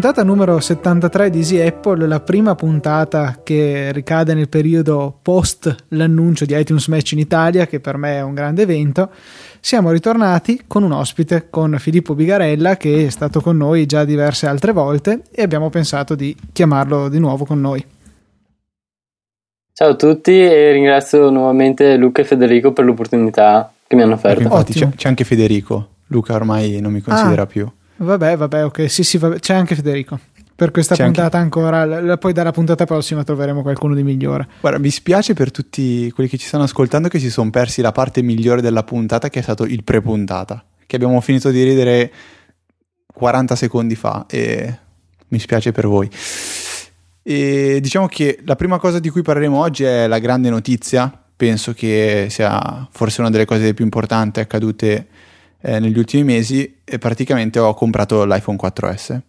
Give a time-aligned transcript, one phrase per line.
[0.00, 6.46] puntata numero 73 di Easy Apple, la prima puntata che ricade nel periodo post l'annuncio
[6.46, 9.10] di iTunes Match in Italia, che per me è un grande evento.
[9.60, 14.46] Siamo ritornati con un ospite, con Filippo Bigarella, che è stato con noi già diverse
[14.46, 17.84] altre volte e abbiamo pensato di chiamarlo di nuovo con noi.
[19.74, 24.40] Ciao a tutti e ringrazio nuovamente Luca e Federico per l'opportunità che mi hanno offerto.
[24.40, 27.70] Infatti c'è, c'è, anche Federico, Luca ormai non mi considera ah, più.
[28.02, 29.40] Vabbè, vabbè, ok, sì, sì, vabbè.
[29.40, 30.18] c'è anche Federico.
[30.54, 31.58] Per questa c'è puntata anche...
[31.58, 34.48] ancora, poi dalla puntata prossima troveremo qualcuno di migliore.
[34.60, 37.92] Guarda, mi spiace per tutti quelli che ci stanno ascoltando che si sono persi la
[37.92, 42.12] parte migliore della puntata che è stato il pre-puntata, che abbiamo finito di ridere
[43.12, 44.78] 40 secondi fa e
[45.28, 46.10] mi spiace per voi.
[47.22, 51.72] E diciamo che la prima cosa di cui parleremo oggi è la grande notizia, penso
[51.72, 55.06] che sia forse una delle cose più importanti accadute
[55.60, 59.20] eh, negli ultimi mesi e praticamente ho comprato l'iPhone 4S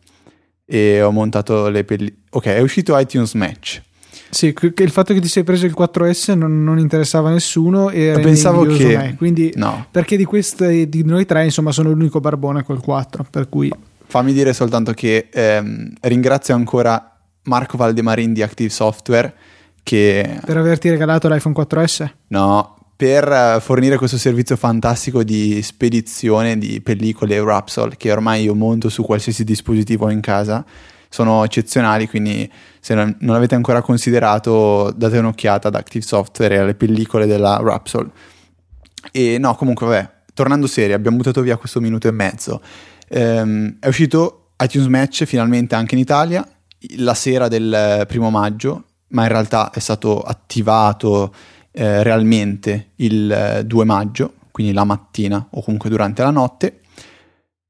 [0.66, 2.22] e ho montato le pellicole.
[2.32, 3.82] Ok, è uscito iTunes Match.
[4.30, 8.18] Sì, il fatto che ti sei preso il 4S non, non interessava a nessuno e
[8.22, 9.16] pensavo che me.
[9.18, 9.88] quindi no.
[9.92, 13.74] perché di queste di noi tre insomma sono l'unico barbone col 4 per cui
[14.06, 19.34] fammi dire soltanto che ehm, ringrazio ancora Marco Valdemarin di Active Software
[19.84, 20.40] che...
[20.46, 22.10] Per averti regalato l'iPhone 4S?
[22.28, 28.54] No, per eh, fornire questo servizio fantastico di spedizione di pellicole Rapsol che ormai io
[28.54, 30.64] monto su qualsiasi dispositivo in casa.
[31.10, 32.48] Sono eccezionali, quindi
[32.80, 37.60] se non, non avete ancora considerato date un'occhiata ad Active Software e alle pellicole della
[37.60, 38.12] Rapsol.
[39.12, 42.62] E no, comunque vabbè, tornando serio, abbiamo buttato via questo minuto e mezzo.
[43.08, 46.48] Ehm, è uscito iTunes Match finalmente anche in Italia
[46.98, 51.34] la sera del primo maggio, ma in realtà è stato attivato
[51.72, 56.82] eh, realmente il 2 maggio, quindi la mattina o comunque durante la notte.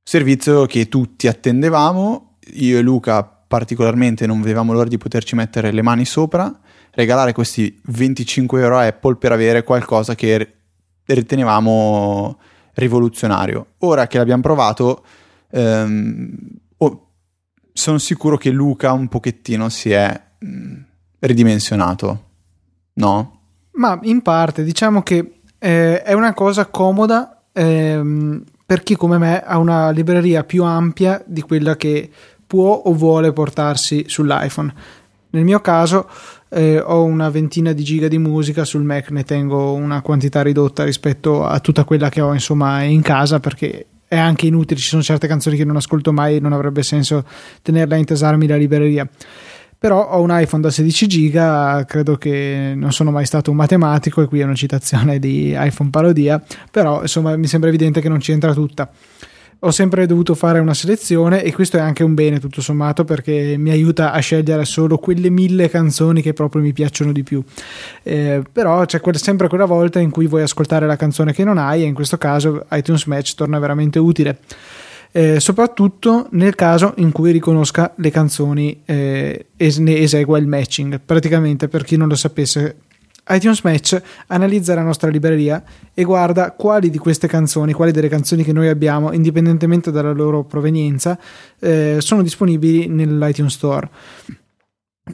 [0.03, 5.81] Servizio che tutti attendevamo, io e Luca particolarmente non vedevamo l'ora di poterci mettere le
[5.81, 6.59] mani sopra,
[6.91, 10.55] regalare questi 25 euro a Apple per avere qualcosa che
[11.05, 12.39] ritenevamo
[12.73, 13.73] rivoluzionario.
[13.79, 15.05] Ora che l'abbiamo provato,
[15.49, 16.37] ehm,
[16.77, 17.11] oh,
[17.73, 20.81] sono sicuro che Luca un pochettino si è mm,
[21.19, 22.29] ridimensionato,
[22.93, 23.40] no?
[23.73, 29.41] Ma in parte, diciamo che eh, è una cosa comoda ehm, per chi come me
[29.41, 32.09] ha una libreria più ampia di quella che
[32.47, 34.73] può o vuole portarsi sull'iPhone.
[35.31, 36.09] Nel mio caso
[36.49, 40.83] eh, ho una ventina di giga di musica, sul Mac ne tengo una quantità ridotta
[40.83, 45.01] rispetto a tutta quella che ho insomma in casa perché è anche inutile, ci sono
[45.01, 47.23] certe canzoni che non ascolto mai e non avrebbe senso
[47.61, 49.07] tenerla a intesarmi la libreria.
[49.81, 54.21] Però ho un iPhone da 16 giga, credo che non sono mai stato un matematico
[54.21, 58.19] e qui è una citazione di iPhone parodia, però insomma mi sembra evidente che non
[58.19, 58.91] ci entra tutta
[59.63, 63.55] ho sempre dovuto fare una selezione e questo è anche un bene tutto sommato perché
[63.57, 67.43] mi aiuta a scegliere solo quelle mille canzoni che proprio mi piacciono di più.
[68.01, 71.59] Eh, però c'è quel, sempre quella volta in cui vuoi ascoltare la canzone che non
[71.59, 74.39] hai e in questo caso iTunes Match torna veramente utile.
[75.13, 81.01] Eh, soprattutto nel caso in cui riconosca le canzoni eh, e ne esegua il matching.
[81.03, 82.77] Praticamente, per chi non lo sapesse,
[83.27, 85.63] iTunes Match analizza la nostra libreria
[85.93, 90.43] e guarda quali di queste canzoni, quali delle canzoni che noi abbiamo, indipendentemente dalla loro
[90.43, 91.19] provenienza,
[91.59, 93.89] eh, sono disponibili nell'iTunes Store.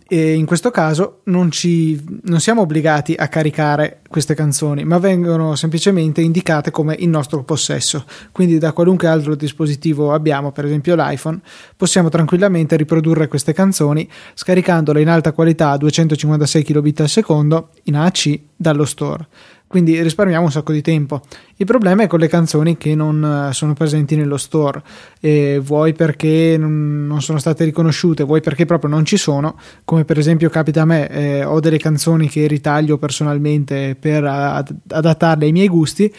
[0.08, 5.56] E in questo caso non, ci, non siamo obbligati a caricare queste canzoni, ma vengono
[5.56, 8.06] semplicemente indicate come in nostro possesso.
[8.32, 11.40] Quindi da qualunque altro dispositivo abbiamo, per esempio l'iPhone,
[11.76, 17.96] possiamo tranquillamente riprodurre queste canzoni scaricandole in alta qualità a 256 kbit al secondo in
[17.96, 19.28] AC dallo store
[19.68, 21.22] quindi risparmiamo un sacco di tempo.
[21.58, 24.82] Il problema è con le canzoni che non eh, sono presenti nello store,
[25.20, 30.18] e vuoi perché non sono state riconosciute, vuoi perché proprio non ci sono, come per
[30.18, 35.52] esempio capita a me, eh, ho delle canzoni che ritaglio personalmente per ad- adattarle ai
[35.52, 36.14] miei gusti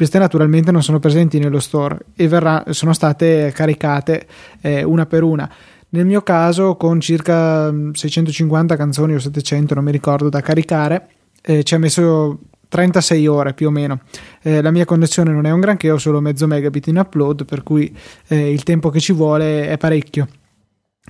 [0.00, 4.26] queste naturalmente non sono presenti nello store e verrà, sono state caricate
[4.62, 5.46] eh, una per una.
[5.90, 11.08] Nel mio caso, con circa 650 canzoni o 700, non mi ricordo, da caricare,
[11.42, 12.38] eh, ci ha messo
[12.70, 14.00] 36 ore più o meno.
[14.40, 17.62] Eh, la mia connessione non è un granché, ho solo mezzo megabit in upload, per
[17.62, 17.94] cui
[18.28, 20.26] eh, il tempo che ci vuole è parecchio.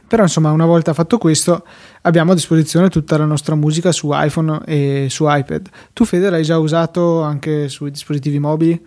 [0.09, 1.65] Però insomma, una volta fatto questo,
[2.03, 5.69] abbiamo a disposizione tutta la nostra musica su iPhone e su iPad.
[5.93, 8.85] Tu, Fede, l'hai già usato anche sui dispositivi mobili?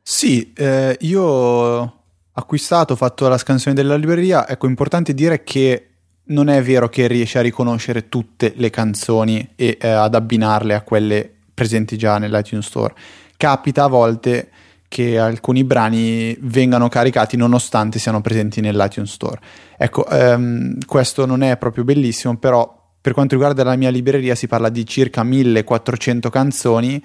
[0.00, 1.94] Sì, eh, io ho
[2.32, 4.46] acquistato, ho fatto la scansione della libreria.
[4.46, 5.86] Ecco, importante dire che
[6.24, 10.82] non è vero che riesce a riconoscere tutte le canzoni e eh, ad abbinarle a
[10.82, 12.94] quelle presenti già nell'iTunes Store.
[13.36, 14.48] Capita a volte
[14.88, 19.38] che alcuni brani vengano caricati nonostante siano presenti nell'iTunes Store.
[19.76, 24.46] Ecco, ehm, questo non è proprio bellissimo, però per quanto riguarda la mia libreria si
[24.46, 27.04] parla di circa 1400 canzoni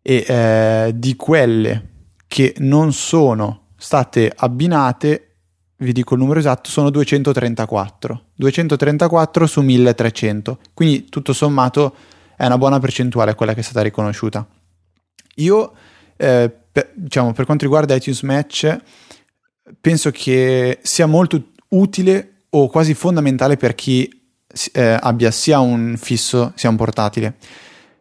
[0.00, 1.88] e eh, di quelle
[2.28, 5.30] che non sono state abbinate
[5.78, 8.22] vi dico il numero esatto, sono 234.
[8.36, 10.58] 234 su 1300.
[10.72, 11.94] Quindi tutto sommato
[12.36, 14.46] è una buona percentuale quella che è stata riconosciuta.
[15.36, 15.72] Io,
[16.16, 18.76] eh, per, diciamo, per quanto riguarda iTunes Match,
[19.80, 24.08] penso che sia molto utile o quasi fondamentale per chi
[24.72, 27.34] eh, abbia sia un fisso sia un portatile.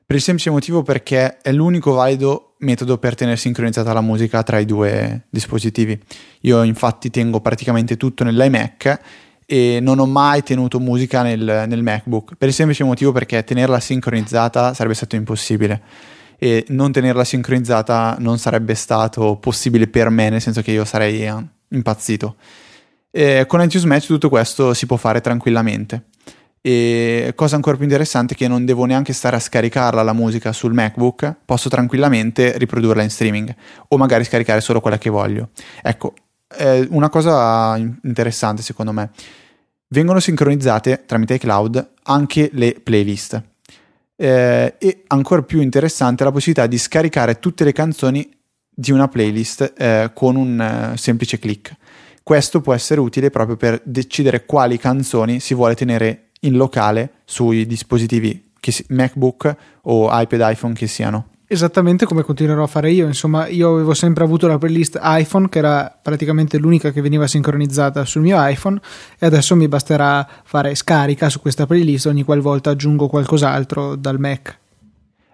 [0.05, 4.59] Per il semplice motivo perché è l'unico valido metodo per tenere sincronizzata la musica tra
[4.59, 5.99] i due dispositivi.
[6.41, 8.99] Io infatti tengo praticamente tutto nell'iMac
[9.45, 13.79] e non ho mai tenuto musica nel, nel, MacBook per il semplice motivo perché tenerla
[13.79, 15.81] sincronizzata sarebbe stato impossibile
[16.37, 21.25] e non tenerla sincronizzata non sarebbe stato possibile per me nel senso che io sarei
[21.25, 21.33] eh,
[21.69, 22.35] impazzito
[23.11, 26.05] e con iTunes Match tutto questo si può fare tranquillamente
[26.65, 30.53] e cosa ancora più interessante è che non devo neanche stare a scaricarla la musica
[30.53, 33.53] sul MacBook, posso tranquillamente riprodurla in streaming
[33.89, 35.49] o magari scaricare solo quella che voglio.
[35.81, 36.13] Ecco,
[36.57, 39.11] eh, una cosa interessante secondo me,
[39.89, 43.41] vengono sincronizzate tramite iCloud anche le playlist.
[44.15, 48.29] Eh, e ancora più interessante la possibilità di scaricare tutte le canzoni
[48.69, 51.75] di una playlist eh, con un uh, semplice click.
[52.23, 57.65] Questo può essere utile proprio per decidere quali canzoni si vuole tenere in locale sui
[57.65, 58.51] dispositivi
[58.89, 61.32] MacBook o iPad iPhone che siano.
[61.53, 65.59] Esattamente come continuerò a fare io, insomma io avevo sempre avuto la playlist iPhone che
[65.59, 68.81] era praticamente l'unica che veniva sincronizzata sul mio iPhone
[69.19, 74.57] e adesso mi basterà fare scarica su questa playlist ogni qualvolta aggiungo qualcos'altro dal Mac.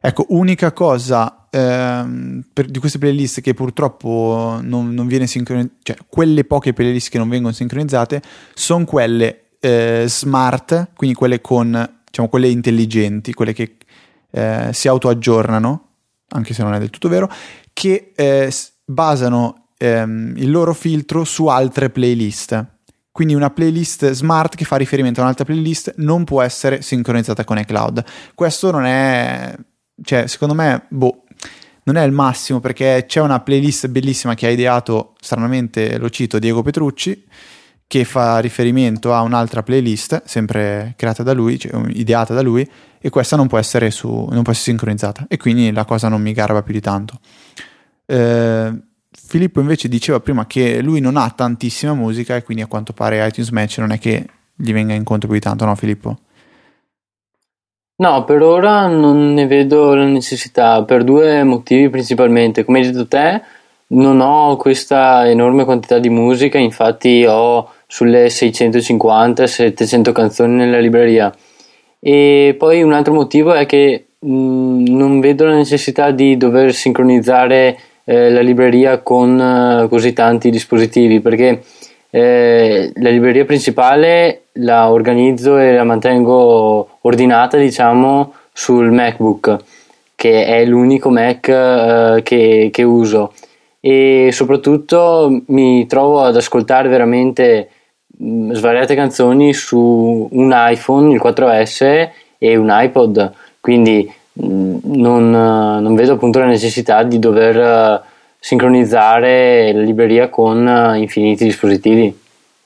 [0.01, 5.97] Ecco, unica cosa ehm, per, di queste playlist che purtroppo non, non viene sincronizzata, cioè
[6.05, 8.21] quelle poche playlist che non vengono sincronizzate
[8.55, 13.77] sono quelle eh, smart, quindi quelle con, diciamo, quelle intelligenti, quelle che
[14.31, 15.85] eh, si autoaggiornano,
[16.29, 17.29] anche se non è del tutto vero,
[17.73, 18.53] che eh,
[18.85, 22.65] basano ehm, il loro filtro su altre playlist.
[23.11, 27.57] Quindi una playlist smart che fa riferimento a un'altra playlist non può essere sincronizzata con
[27.57, 28.03] iCloud.
[28.33, 29.55] Questo non è,
[30.03, 31.23] cioè, secondo me, boh,
[31.83, 36.39] non è il massimo perché c'è una playlist bellissima che ha ideato, stranamente lo cito,
[36.39, 37.25] Diego Petrucci,
[37.87, 42.69] che fa riferimento a un'altra playlist, sempre creata da lui, cioè ideata da lui,
[43.01, 45.25] e questa non può essere, su, non può essere sincronizzata.
[45.27, 47.19] E quindi la cosa non mi garba più di tanto.
[48.05, 48.73] Eh,
[49.11, 53.25] Filippo invece diceva prima che lui non ha tantissima musica e quindi a quanto pare
[53.25, 54.25] iTunes Match non è che
[54.55, 56.17] gli venga incontro più di tanto, no Filippo?
[57.97, 62.63] No, per ora non ne vedo la necessità, per due motivi principalmente.
[62.63, 63.41] Come hai detto te,
[63.87, 71.33] non ho questa enorme quantità di musica, infatti ho sulle 650-700 canzoni nella libreria.
[71.99, 76.73] E poi un altro motivo è che mh, mm, non vedo la necessità di dover
[76.73, 81.61] sincronizzare eh, la libreria con eh, così tanti dispositivi perché
[82.09, 89.57] eh, la libreria principale la organizzo e la mantengo ordinata diciamo sul MacBook
[90.19, 93.31] che è l'unico Mac eh, che, che uso.
[93.79, 97.69] E soprattutto mi trovo ad ascoltare veramente
[98.19, 104.11] svariate canzoni su un iPhone, il 4S e un iPod, quindi
[104.43, 108.01] mm, non, non vedo appunto la necessità di dover eh,
[108.39, 112.17] sincronizzare la libreria con eh, infiniti dispositivi.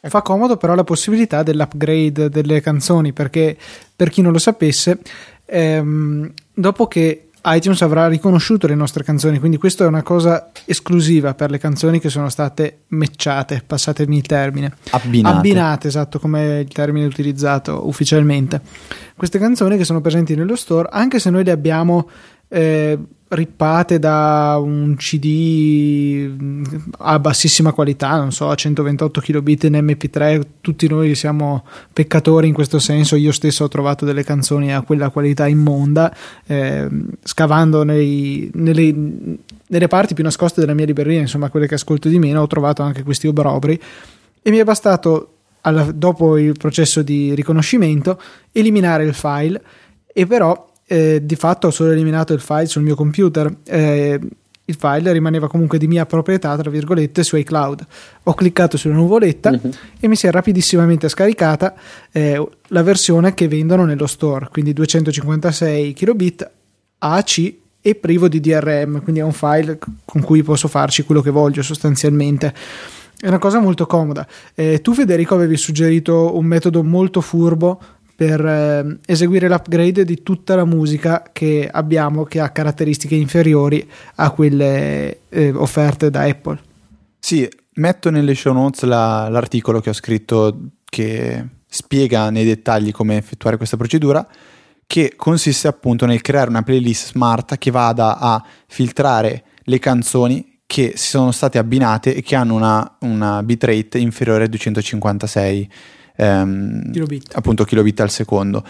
[0.05, 3.55] E fa comodo però la possibilità dell'upgrade delle canzoni perché
[3.95, 4.99] per chi non lo sapesse,
[5.45, 11.33] ehm, dopo che iTunes avrà riconosciuto le nostre canzoni, quindi questa è una cosa esclusiva
[11.33, 14.73] per le canzoni che sono state matchate, passatemi il termine.
[14.91, 15.37] Abbinate.
[15.37, 18.61] Abbinate, esatto, come il termine utilizzato ufficialmente.
[19.15, 22.09] Queste canzoni che sono presenti nello store, anche se noi le abbiamo
[22.47, 22.97] eh,
[23.33, 26.29] rippate da un CD
[26.99, 32.53] a bassissima qualità, non so, a 128 kilobit in MP3, tutti noi siamo peccatori in
[32.53, 36.87] questo senso, io stesso ho trovato delle canzoni a quella qualità immonda, eh,
[37.23, 38.93] scavando nei, nelle,
[39.67, 42.81] nelle parti più nascoste della mia libreria, insomma quelle che ascolto di meno, ho trovato
[42.81, 43.79] anche questi obrobri
[44.41, 45.29] e mi è bastato
[45.61, 48.21] alla, dopo il processo di riconoscimento
[48.51, 49.61] eliminare il file
[50.13, 53.53] e però eh, di fatto ho solo eliminato il file sul mio computer.
[53.63, 54.19] Eh,
[54.65, 57.85] il file rimaneva comunque di mia proprietà, tra virgolette, su iCloud.
[58.23, 59.71] Ho cliccato sulla nuvoletta uh-huh.
[59.99, 61.73] e mi si è rapidissimamente scaricata
[62.11, 66.49] eh, la versione che vendono nello store, quindi 256 kilobit
[66.99, 71.31] AAC e privo di DRM, quindi è un file con cui posso farci quello che
[71.31, 72.53] voglio sostanzialmente.
[73.19, 74.25] È una cosa molto comoda.
[74.55, 77.79] Eh, tu Federico avevi suggerito un metodo molto furbo
[78.15, 84.29] per eh, eseguire l'upgrade di tutta la musica che abbiamo che ha caratteristiche inferiori a
[84.31, 86.59] quelle eh, offerte da Apple.
[87.19, 93.17] Sì, metto nelle show notes la, l'articolo che ho scritto che spiega nei dettagli come
[93.17, 94.27] effettuare questa procedura
[94.85, 100.93] che consiste appunto nel creare una playlist smart che vada a filtrare le canzoni che
[100.95, 105.69] si sono state abbinate e che hanno una, una bitrate inferiore a 256
[106.15, 107.35] ehm, kilobit.
[107.35, 108.63] appunto kilobit al secondo.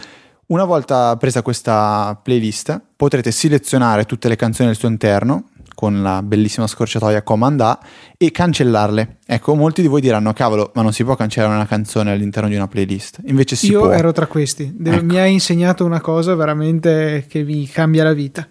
[0.45, 6.21] Una volta presa questa playlist potrete selezionare tutte le canzoni al suo interno con la
[6.21, 7.79] bellissima scorciatoia Command A
[8.17, 9.17] e cancellarle.
[9.25, 12.55] Ecco, molti di voi diranno: cavolo, ma non si può cancellare una canzone all'interno di
[12.55, 13.19] una playlist.
[13.25, 13.89] Invece si Io può.
[13.89, 14.75] Io ero tra questi.
[14.81, 15.03] Ecco.
[15.03, 18.47] Mi ha insegnato una cosa veramente che vi cambia la vita.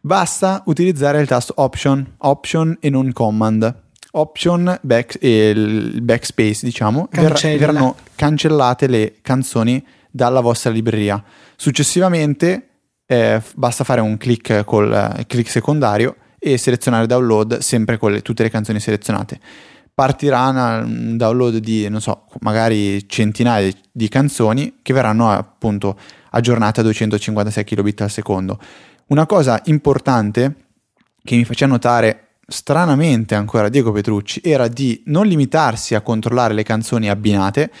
[0.00, 3.81] Basta utilizzare il tasto Option, Option e non Command.
[4.14, 7.58] Option back, e il backspace, diciamo, Cancella.
[7.58, 11.22] verranno cancellate le canzoni dalla vostra libreria.
[11.56, 12.68] Successivamente
[13.06, 18.22] eh, basta fare un clic col eh, clic secondario e selezionare download sempre con le,
[18.22, 19.40] tutte le canzoni selezionate.
[19.94, 25.98] Partirà un download di, non so, magari centinaia di canzoni che verranno appunto
[26.30, 28.58] aggiornate a 256 kilobit al secondo.
[29.06, 30.54] Una cosa importante
[31.22, 36.62] che mi faceva notare stranamente ancora Diego Petrucci era di non limitarsi a controllare le
[36.62, 37.72] canzoni abbinate,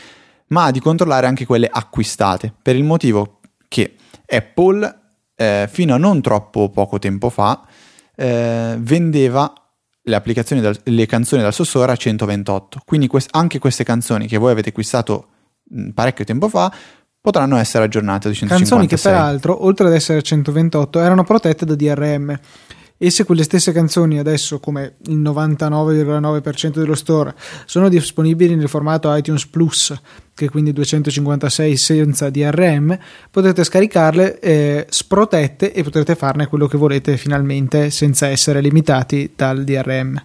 [0.48, 3.94] ma di controllare anche quelle acquistate, per il motivo che
[4.26, 5.00] Apple
[5.36, 7.64] eh, fino a non troppo poco tempo fa
[8.16, 9.52] eh, vendeva
[10.04, 12.80] le applicazioni, dal, le canzoni dal Sossora a 128.
[12.84, 15.28] Quindi quest- anche queste canzoni che voi avete acquistato
[15.64, 16.72] mh, parecchio tempo fa
[17.20, 18.58] potranno essere aggiornate a 256.
[18.58, 22.38] Canzoni che peraltro, oltre ad essere a 128, erano protette da DRM.
[23.04, 27.34] E se quelle stesse canzoni adesso, come il 99,9% dello store,
[27.66, 29.92] sono disponibili nel formato iTunes Plus,
[30.32, 32.96] che è quindi 256 senza DRM,
[33.28, 39.64] potete scaricarle eh, sprotette e potrete farne quello che volete finalmente senza essere limitati dal
[39.64, 40.22] DRM.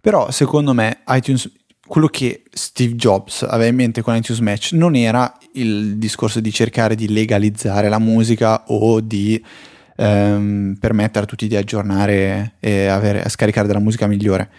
[0.00, 1.50] Però secondo me iTunes,
[1.86, 6.52] quello che Steve Jobs aveva in mente con iTunes Match non era il discorso di
[6.52, 9.44] cercare di legalizzare la musica o di
[9.96, 14.50] ehm, permettere a tutti di aggiornare e avere, scaricare della musica migliore.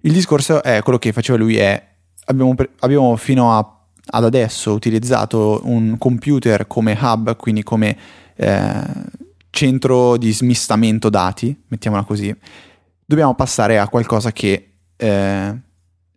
[0.00, 1.88] Il discorso è quello che faceva lui è
[2.28, 3.78] abbiamo, abbiamo fino a,
[4.10, 7.96] ad adesso utilizzato un computer come hub, quindi come
[8.36, 8.82] eh,
[9.50, 12.34] centro di smistamento dati, mettiamola così.
[13.04, 15.60] Dobbiamo passare a qualcosa che eh,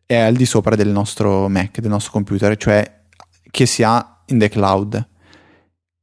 [0.05, 2.99] è al di sopra del nostro Mac, del nostro computer, cioè
[3.49, 5.07] che sia in the cloud.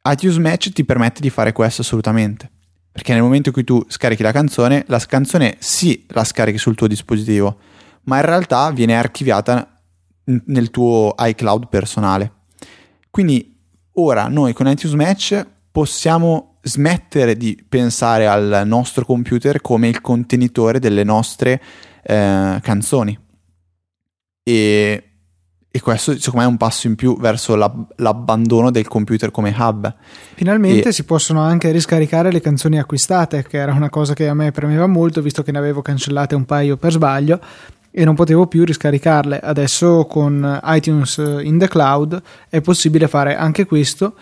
[0.05, 2.51] iTunes Match ti permette di fare questo assolutamente.
[2.91, 6.75] Perché nel momento in cui tu scarichi la canzone, la canzone sì la scarichi sul
[6.75, 7.59] tuo dispositivo,
[8.05, 9.81] ma in realtà viene archiviata
[10.25, 12.33] nel tuo iCloud personale.
[13.11, 13.57] Quindi
[13.93, 20.79] ora noi con iTunes Match possiamo smettere di pensare al nostro computer come il contenitore
[20.79, 21.63] delle nostre
[22.03, 23.19] eh, canzoni.
[24.43, 25.08] E
[25.71, 29.55] e questo secondo me è un passo in più verso l'ab- l'abbandono del computer come
[29.57, 29.95] hub.
[30.35, 30.93] Finalmente e...
[30.93, 34.87] si possono anche riscaricare le canzoni acquistate, che era una cosa che a me premeva
[34.87, 37.41] molto, visto che ne avevo cancellate un paio per sbaglio
[37.91, 39.41] e non potevo più riscaricarle.
[39.41, 44.15] Adesso con iTunes in the cloud è possibile fare anche questo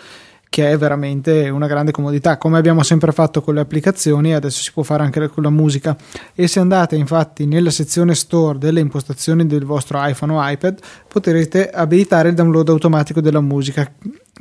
[0.48, 4.72] che è veramente una grande comodità, come abbiamo sempre fatto con le applicazioni, adesso si
[4.72, 5.96] può fare anche con la musica.
[6.34, 11.70] E se andate infatti nella sezione store delle impostazioni del vostro iPhone o iPad, potrete
[11.70, 13.90] abilitare il download automatico della musica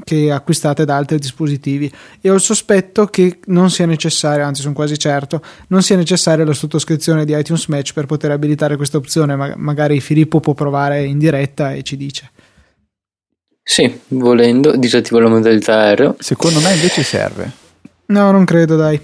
[0.04, 4.74] che acquistate da altri dispositivi e ho il sospetto che non sia necessario, anzi sono
[4.74, 9.36] quasi certo, non sia necessaria la sottoscrizione di iTunes Match per poter abilitare questa opzione,
[9.36, 12.32] ma magari Filippo può provare in diretta e ci dice.
[13.68, 16.16] Sì, volendo, disattivo la modalità aereo.
[16.20, 17.52] Secondo me invece serve.
[18.06, 19.02] No, non credo, dai.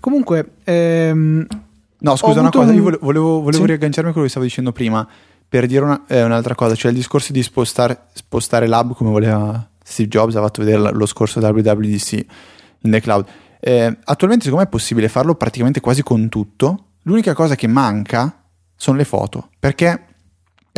[0.00, 1.46] Comunque, ehm,
[1.98, 2.76] no, scusa, una cosa, un...
[2.76, 3.66] io volevo, volevo, volevo sì?
[3.66, 5.06] riagganciarmi a quello che stavo dicendo prima
[5.46, 9.68] per dire una, eh, un'altra cosa, cioè il discorso di spostare, spostare l'hub come voleva
[9.84, 12.12] Steve Jobs, ha fatto vedere lo scorso WWDC
[12.80, 13.26] in the cloud.
[13.60, 16.84] Eh, attualmente secondo me è possibile farlo praticamente quasi con tutto.
[17.02, 18.42] L'unica cosa che manca
[18.74, 20.07] sono le foto, perché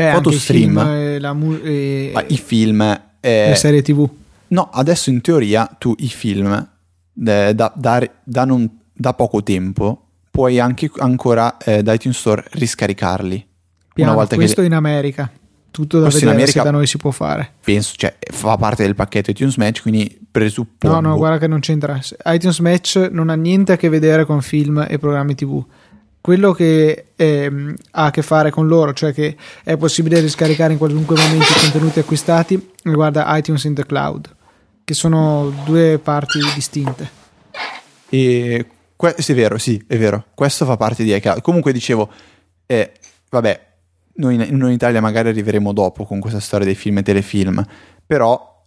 [0.09, 2.26] eh, foto stream, i film, mu- e...
[2.28, 2.80] i film
[3.21, 4.09] eh, le serie tv.
[4.49, 10.07] No, adesso in teoria tu i film eh, da, da, da, non, da, poco tempo
[10.30, 13.47] puoi anche ancora eh, da iTunes Store riscaricarli.
[13.92, 14.66] Piano, una volta questo che...
[14.66, 15.30] in America.
[15.71, 17.52] tutto da Questo in vedere America- se da noi si può fare.
[17.62, 21.00] Penso, cioè, fa parte del pacchetto iTunes Match, quindi presuppongo.
[21.00, 22.00] No, no, guarda che non c'entra.
[22.26, 25.62] iTunes Match non ha niente a che vedere con film e programmi TV.
[26.21, 30.79] Quello che ehm, ha a che fare con loro, cioè che è possibile riscaricare in
[30.79, 34.29] qualunque momento i contenuti acquistati, riguarda iTunes in the Cloud,
[34.85, 37.11] che sono due parti distinte.
[38.11, 40.27] E que- sì, è vero, sì, è vero.
[40.35, 41.41] Questo fa parte di iCloud.
[41.41, 42.11] Comunque dicevo,
[42.67, 42.93] eh,
[43.31, 43.69] vabbè,
[44.17, 47.65] noi in, noi in Italia magari arriveremo dopo con questa storia dei film e telefilm,
[48.05, 48.62] però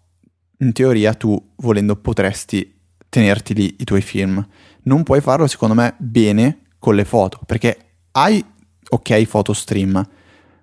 [0.58, 4.44] in teoria tu, volendo, potresti tenerti lì i tuoi film.
[4.86, 7.78] Non puoi farlo, secondo me, bene con le foto, perché
[8.12, 8.44] hai,
[8.90, 10.06] ok, foto stream,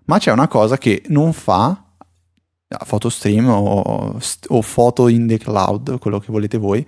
[0.05, 1.83] ma c'è una cosa che non fa
[2.85, 6.87] foto stream o, o foto in the cloud, quello che volete voi,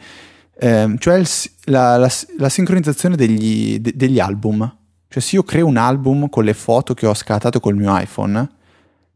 [0.58, 1.26] ehm, cioè il
[1.64, 4.76] la, la la sincronizzazione degli, de- degli album.
[5.08, 8.46] Cioè se io creo un album con le foto che ho scattato col mio iPhone,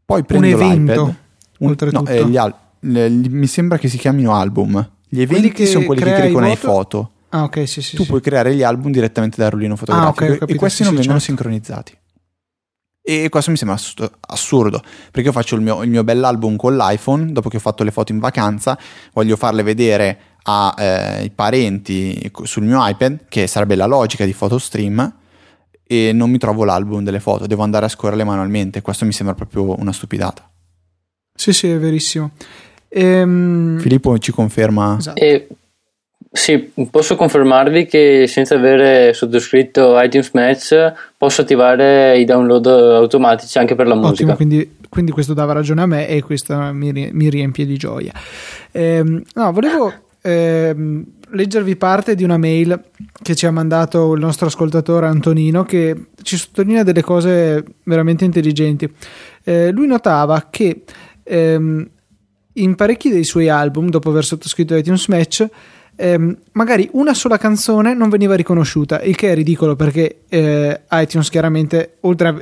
[0.03, 1.15] poi prendo evento, l'iPad,
[1.59, 2.11] un- oltretutto.
[2.11, 4.89] no, eh, al- le- mi sembra che si chiamino album.
[5.07, 7.11] Gli eventi che sono quelli che crei con le voto- foto.
[7.29, 7.95] Ah, ok, sì, sì.
[7.95, 8.09] Tu sì.
[8.09, 10.83] puoi creare gli album direttamente dal rullino fotografico Ah, ok, ho e capito, questi sì,
[10.83, 11.35] non sì, vengono certo.
[11.35, 11.97] sincronizzati.
[13.01, 14.81] E questo mi sembra ass- assurdo,
[15.11, 17.91] perché io faccio il mio, il mio bell'album con l'iPhone, dopo che ho fatto le
[17.91, 18.77] foto in vacanza,
[19.13, 25.15] voglio farle vedere ai parenti sul mio iPad, che sarebbe la logica di PhotoStream,
[25.83, 29.35] e non mi trovo l'album delle foto, devo andare a scorrerle manualmente, questo mi sembra
[29.35, 30.49] proprio una stupidata.
[31.33, 32.31] Sì, sì, è verissimo.
[32.89, 34.97] Ehm, Filippo ci conferma...
[34.97, 35.19] esatto.
[35.21, 35.47] E
[36.37, 43.75] sì, posso confermarvi che senza avere sottoscritto iTunes Match posso attivare i download automatici anche
[43.75, 44.35] per la Ottimo, musica.
[44.35, 48.13] quindi, quindi questo dava ragione a me e questo mi, mi riempie di gioia.
[48.71, 49.91] Ehm, no, volevo
[50.21, 52.81] ehm, leggervi parte di una mail
[53.21, 58.89] che ci ha mandato il nostro ascoltatore Antonino che ci sottolinea delle cose veramente intelligenti.
[59.43, 60.83] Eh, lui notava che
[61.23, 61.89] ehm,
[62.53, 65.45] in parecchi dei suoi album, dopo aver sottoscritto iTunes Match,
[65.97, 71.29] ehm, magari una sola canzone non veniva riconosciuta, il che è ridicolo perché eh, iTunes
[71.29, 72.41] chiaramente, oltre a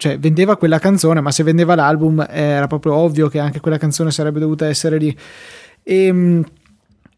[0.00, 4.10] cioè vendeva quella canzone, ma se vendeva l'album era proprio ovvio che anche quella canzone
[4.10, 5.14] sarebbe dovuta essere lì.
[5.82, 6.44] E mh,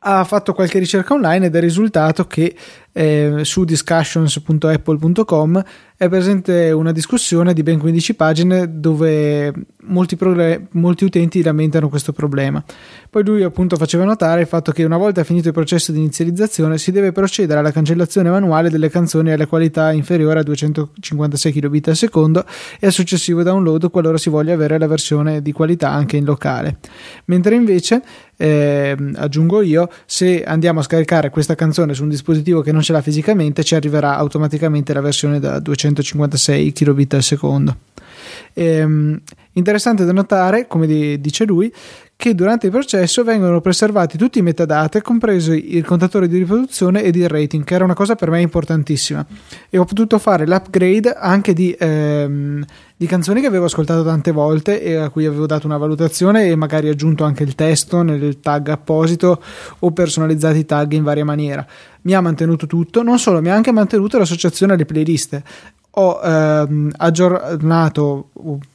[0.00, 2.52] ha fatto qualche ricerca online ed è risultato che
[2.92, 5.64] eh, su discussions.apple.com
[6.02, 9.52] è presente una discussione di ben 15 pagine dove
[9.84, 12.62] molti, progre- molti utenti lamentano questo problema.
[13.08, 16.76] Poi lui appunto faceva notare il fatto che una volta finito il processo di inizializzazione
[16.76, 21.96] si deve procedere alla cancellazione manuale delle canzoni alla qualità inferiore a 256 kbit al
[21.96, 22.44] secondo
[22.80, 26.78] e al successivo download qualora si voglia avere la versione di qualità anche in locale.
[27.26, 28.02] Mentre invece,
[28.36, 32.92] eh, aggiungo io, se andiamo a scaricare questa canzone su un dispositivo che non ce
[32.92, 37.76] l'ha fisicamente ci arriverà automaticamente la versione da 256 kbit al secondo.
[38.54, 39.20] Ehm,
[39.52, 41.72] interessante da notare, come di- dice lui,
[42.22, 47.16] che durante il processo vengono preservati tutti i metadati, compreso il contatore di riproduzione ed
[47.16, 49.26] il rating, che era una cosa per me importantissima.
[49.68, 52.64] E ho potuto fare l'upgrade anche di, ehm,
[52.96, 56.54] di canzoni che avevo ascoltato tante volte e a cui avevo dato una valutazione e
[56.54, 59.42] magari aggiunto anche il testo nel tag apposito
[59.80, 61.66] o personalizzati i tag in varia maniera.
[62.02, 65.42] Mi ha mantenuto tutto, non solo, mi ha anche mantenuto l'associazione alle playlist.
[65.94, 68.28] Ho ehm, aggiornato,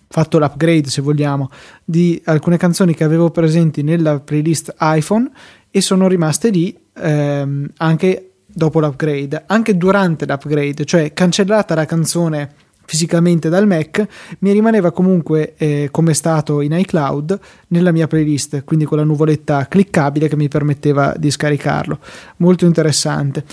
[0.07, 1.49] fatto l'upgrade se vogliamo,
[1.83, 5.29] di alcune canzoni che avevo presenti nella playlist iPhone
[5.69, 12.65] e sono rimaste lì ehm, anche dopo l'upgrade, anche durante l'upgrade, cioè cancellata la canzone
[12.87, 14.07] fisicamente dal Mac,
[14.39, 19.67] mi rimaneva comunque eh, come stato in iCloud nella mia playlist, quindi con la nuvoletta
[19.67, 21.99] cliccabile che mi permetteva di scaricarlo.
[22.37, 23.43] Molto interessante.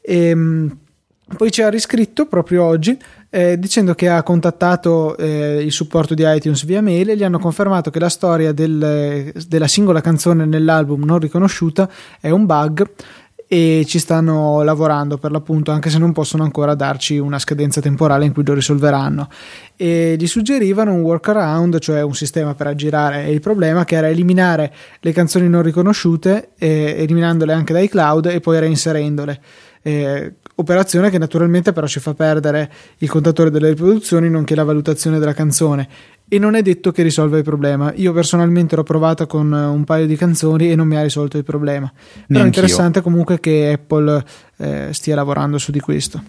[0.00, 0.74] Ehm,
[1.36, 2.98] poi ci ha riscritto proprio oggi
[3.30, 7.38] eh, dicendo che ha contattato eh, il supporto di iTunes via mail e gli hanno
[7.38, 11.88] confermato che la storia del, della singola canzone nell'album non riconosciuta
[12.20, 12.90] è un bug
[13.50, 18.26] e ci stanno lavorando per l'appunto anche se non possono ancora darci una scadenza temporale
[18.26, 19.28] in cui lo risolveranno.
[19.74, 24.72] E gli suggerivano un workaround cioè un sistema per aggirare il problema che era eliminare
[25.00, 29.40] le canzoni non riconosciute eh, eliminandole anche dai cloud e poi reinserendole.
[29.80, 35.18] Eh, operazione che naturalmente però ci fa perdere il contatore delle riproduzioni nonché la valutazione
[35.18, 35.88] della canzone
[36.28, 37.92] e non è detto che risolva il problema.
[37.94, 41.44] Io personalmente l'ho provata con un paio di canzoni e non mi ha risolto il
[41.44, 41.90] problema.
[41.90, 42.46] Però è Neanch'io.
[42.46, 44.24] interessante comunque che Apple
[44.58, 46.22] eh, stia lavorando su di questo.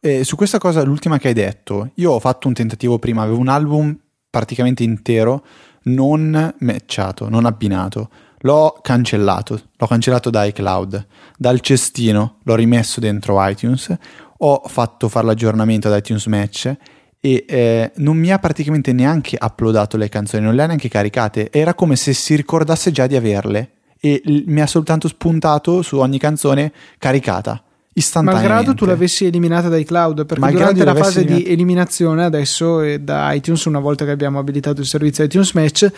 [0.00, 3.38] Eh, su questa cosa, l'ultima che hai detto, io ho fatto un tentativo prima, avevo
[3.38, 3.96] un album
[4.30, 5.44] praticamente intero,
[5.84, 8.08] non matchato, non abbinato.
[8.42, 13.96] L'ho cancellato, l'ho cancellato da iCloud, dal cestino l'ho rimesso dentro iTunes,
[14.38, 16.74] ho fatto fare l'aggiornamento ad iTunes Match
[17.20, 21.50] e eh, non mi ha praticamente neanche uploadato le canzoni, non le ha neanche caricate,
[21.52, 26.18] era come se si ricordasse già di averle e mi ha soltanto spuntato su ogni
[26.18, 27.62] canzone caricata
[27.94, 28.48] istantaneamente.
[28.48, 32.98] Malgrado tu l'avessi eliminata dai cloud, perché Malgrado durante la fase eliminata- di eliminazione adesso
[32.98, 35.90] da iTunes, una volta che abbiamo abilitato il servizio iTunes Match,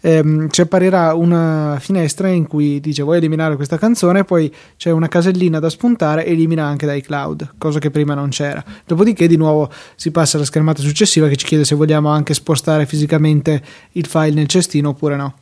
[0.00, 5.08] ehm, ci apparirà una finestra in cui dice vuoi eliminare questa canzone, poi c'è una
[5.08, 8.62] casellina da spuntare elimina anche dai cloud, cosa che prima non c'era.
[8.86, 12.86] Dopodiché di nuovo si passa alla schermata successiva che ci chiede se vogliamo anche spostare
[12.86, 15.34] fisicamente il file nel cestino oppure no.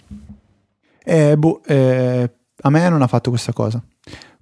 [1.05, 3.83] Eh, boh, eh, a me non ha fatto questa cosa.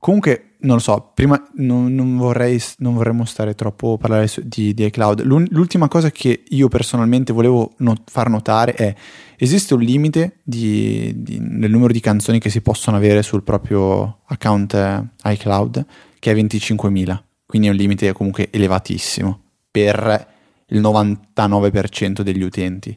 [0.07, 4.73] Comunque, non lo so, prima non, non vorrei, non vorremmo stare troppo a parlare di,
[4.73, 5.23] di iCloud.
[5.23, 8.95] L'ultima cosa che io personalmente volevo not- far notare è
[9.37, 14.19] esiste un limite di- di- nel numero di canzoni che si possono avere sul proprio
[14.27, 15.85] account eh, iCloud
[16.21, 19.41] che è 25.000, quindi è un limite comunque elevatissimo
[19.73, 20.29] per
[20.69, 22.97] il 99% degli utenti.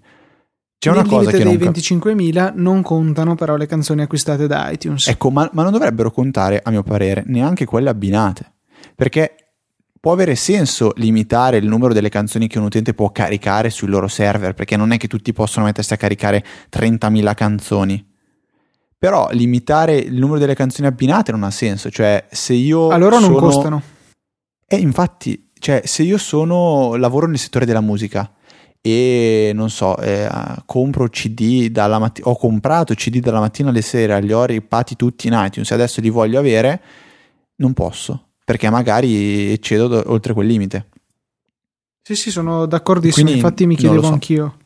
[0.80, 4.72] C'è una cosa che non dei cap- 25.000 non contano però le canzoni acquistate da
[4.72, 5.08] iTunes.
[5.08, 8.54] Ecco, ma, ma non dovrebbero contare, a mio parere, neanche quelle abbinate.
[8.96, 9.36] Perché
[10.00, 14.08] può avere senso limitare il numero delle canzoni che un utente può caricare sui loro
[14.08, 18.08] server, perché non è che tutti possono mettersi a caricare 30.000 canzoni.
[18.98, 21.90] Però limitare il numero delle canzoni abbinate non ha senso.
[21.90, 22.88] Cioè, se io.
[22.88, 23.82] a loro non sono- costano.
[24.66, 26.96] E infatti, cioè, se io sono.
[26.96, 28.32] lavoro nel settore della musica
[28.82, 30.30] e non so, eh,
[30.66, 35.28] compro CD dalla mattina, ho comprato CD dalla mattina alle sera, li ho ripati tutti
[35.28, 36.82] in iTunes e adesso li voglio avere,
[37.58, 40.88] non posso perché magari eccedo do- oltre quel limite.
[42.02, 43.26] Sì, sì, sono d'accordissimo.
[43.26, 44.12] Quindi, Infatti mi chiedevo so.
[44.14, 44.58] anch'io.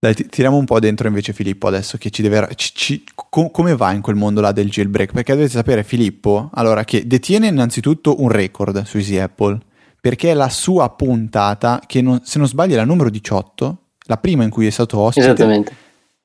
[0.00, 2.48] Dai, ti- tiriamo un po' dentro invece Filippo adesso che ci deve...
[2.54, 5.12] ci- ci- co- come va in quel mondo là del jailbreak?
[5.12, 9.58] Perché dovete sapere Filippo, allora, che detiene innanzitutto un record su Easy Apple,
[10.00, 14.16] perché è la sua puntata, che non- se non sbaglio è la numero 18, la
[14.16, 15.76] prima in cui è stato ospite, Esattamente.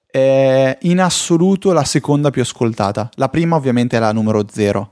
[0.07, 3.09] è in assoluto la seconda più ascoltata.
[3.15, 4.91] La prima ovviamente è la numero 0.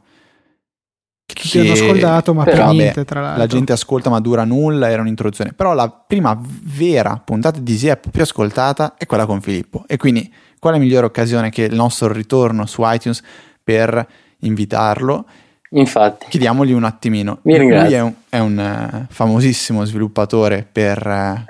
[1.26, 3.40] Tutti hanno ascoltato, ma per però, niente, tra l'altro.
[3.40, 5.54] La gente ascolta ma dura nulla, era un'introduzione.
[5.54, 9.86] Però la prima vera puntata di App più ascoltata è quella con Filippo.
[9.88, 13.22] E quindi quale migliore occasione che il nostro ritorno su iTunes
[13.64, 14.06] per
[14.40, 15.26] invitarlo?
[15.74, 16.26] Infatti.
[16.30, 17.40] Chiediamogli un attimino.
[17.44, 17.86] Vi ringrazio.
[17.88, 20.98] Lui è un, è un, eh, famosissimo sviluppatore per...
[21.08, 21.46] eh,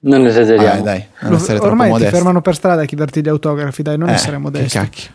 [0.00, 0.82] Non esageriamo.
[0.82, 2.14] dai, dai, non Lo- essere troppo ormai ti modesto.
[2.14, 4.78] fermano per strada a chiederti gli autografi, dai, non Eh, essere che modesto.
[4.78, 5.10] cacchio.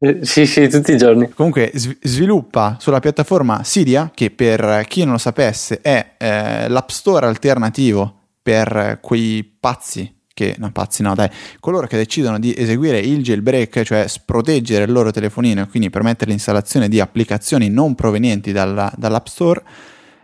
[0.00, 1.30] Eh, Sì, sì, tutti i giorni.
[1.30, 6.88] Comunque sv- sviluppa sulla piattaforma Cydia, che per chi non lo sapesse è eh, l'app
[6.90, 13.00] store alternativo per quei pazzi che, no pazzi no dai, coloro che decidono di eseguire
[13.00, 18.52] il jailbreak, cioè proteggere il loro telefonino e quindi permettere l'installazione di applicazioni non provenienti
[18.52, 19.62] dalla- dall'app store.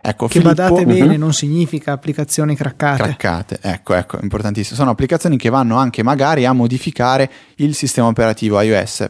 [0.01, 3.01] Ecco, Che Filippo- badate bene, non significa applicazioni craccate.
[3.03, 3.57] craccate.
[3.61, 4.77] Ecco, ecco, importantissimo.
[4.77, 9.09] Sono applicazioni che vanno anche magari a modificare il sistema operativo iOS.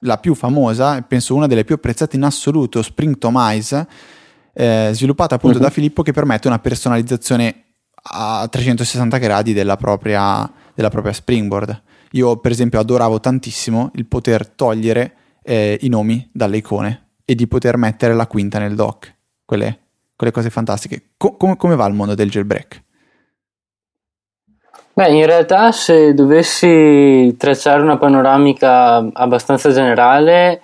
[0.00, 3.86] La più famosa, penso una delle più apprezzate in assoluto, Springtomize,
[4.52, 5.62] eh, sviluppata appunto Mhm.
[5.64, 7.62] da Filippo, che permette una personalizzazione
[8.10, 11.82] a 360 gradi della propria, della propria Springboard.
[12.12, 17.46] Io, per esempio, adoravo tantissimo il poter togliere eh, i nomi dalle icone e di
[17.46, 19.14] poter mettere la quinta nel dock.
[19.44, 19.78] Quelle,
[20.16, 21.10] quelle cose fantastiche.
[21.16, 22.82] Co- come- come va il mondo del jailbreak?
[24.92, 30.60] Beh, in realtà se dovessi tracciare una panoramica abbastanza generale,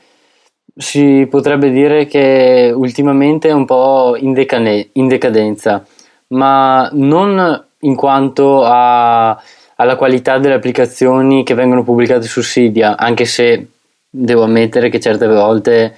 [0.76, 5.84] si potrebbe dire che ultimamente è un po' in, decane- in decadenza,
[6.30, 9.40] ma non in quanto a-
[9.76, 13.68] alla qualità delle applicazioni che vengono pubblicate su Cydia, anche se
[14.08, 15.94] devo ammettere che certe volte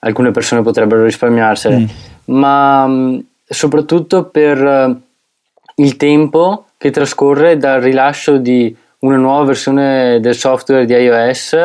[0.00, 1.84] alcune persone potrebbero risparmiarsele, Mm.
[2.34, 4.96] ma mh, soprattutto per eh,
[5.76, 11.56] il tempo che trascorre dal rilascio di una nuova versione del software di iOS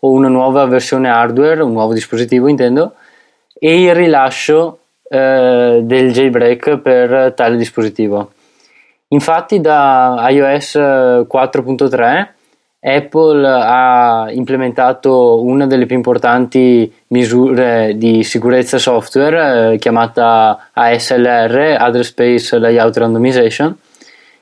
[0.00, 2.94] o una nuova versione hardware, un nuovo dispositivo intendo,
[3.58, 4.78] e il rilascio
[5.12, 8.32] eh, del jailbreak per tale dispositivo.
[9.08, 12.28] Infatti da iOS 4.3
[12.84, 22.08] Apple ha implementato una delle più importanti misure di sicurezza software eh, chiamata ASLR, Address
[22.08, 23.76] Space Layout Randomization,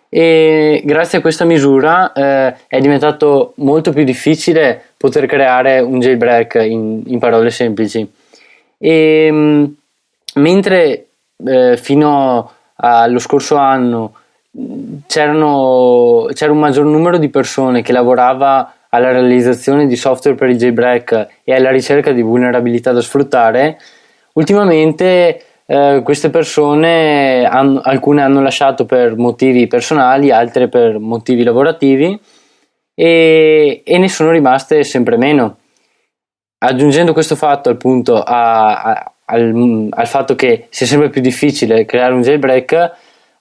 [0.09, 6.55] e grazie a questa misura eh, è diventato molto più difficile poter creare un jailbreak
[6.67, 8.11] in, in parole semplici.
[8.79, 9.75] E, mh,
[10.35, 11.09] mentre
[11.45, 14.15] eh, fino allo scorso anno
[15.07, 21.29] c'era un maggior numero di persone che lavorava alla realizzazione di software per il jailbreak
[21.45, 23.79] e alla ricerca di vulnerabilità da sfruttare,
[24.33, 32.21] ultimamente eh, queste persone hanno, alcune hanno lasciato per motivi personali, altre per motivi lavorativi
[32.93, 35.59] e, e ne sono rimaste sempre meno.
[36.59, 42.23] Aggiungendo questo fatto appunto a, al, al fatto che sia sempre più difficile creare un
[42.23, 42.93] jailbreak,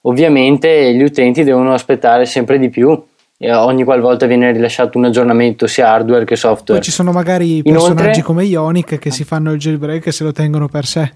[0.02, 3.00] ovviamente gli utenti devono aspettare sempre di più
[3.48, 6.80] ogni qualvolta viene rilasciato un aggiornamento sia hardware che software.
[6.80, 10.24] Poi ci sono magari personaggi Inoltre, come Ionic che si fanno il jailbreak e se
[10.24, 11.12] lo tengono per sé.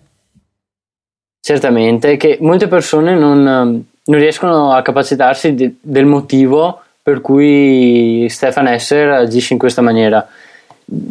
[1.40, 8.68] Certamente, che molte persone non, non riescono a capacitarsi de, del motivo per cui Stefan
[8.68, 10.26] Esser agisce in questa maniera.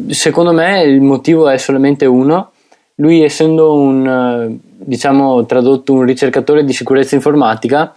[0.07, 2.52] Secondo me il motivo è solamente uno.
[2.95, 7.93] Lui, essendo un, diciamo, tradotto un ricercatore di sicurezza informatica,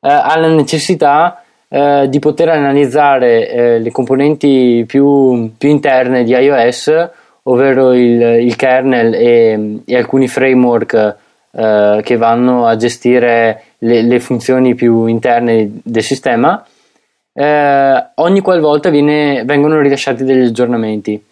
[0.00, 6.32] eh, ha la necessità eh, di poter analizzare eh, le componenti più, più, interne di
[6.32, 7.08] iOS,
[7.44, 11.16] ovvero il, il kernel e, e, alcuni framework
[11.50, 16.62] eh, che vanno a gestire le, le, funzioni più interne del sistema,
[17.32, 21.24] eh, ogni qualvolta viene, vengono rilasciati degli aggiornamenti.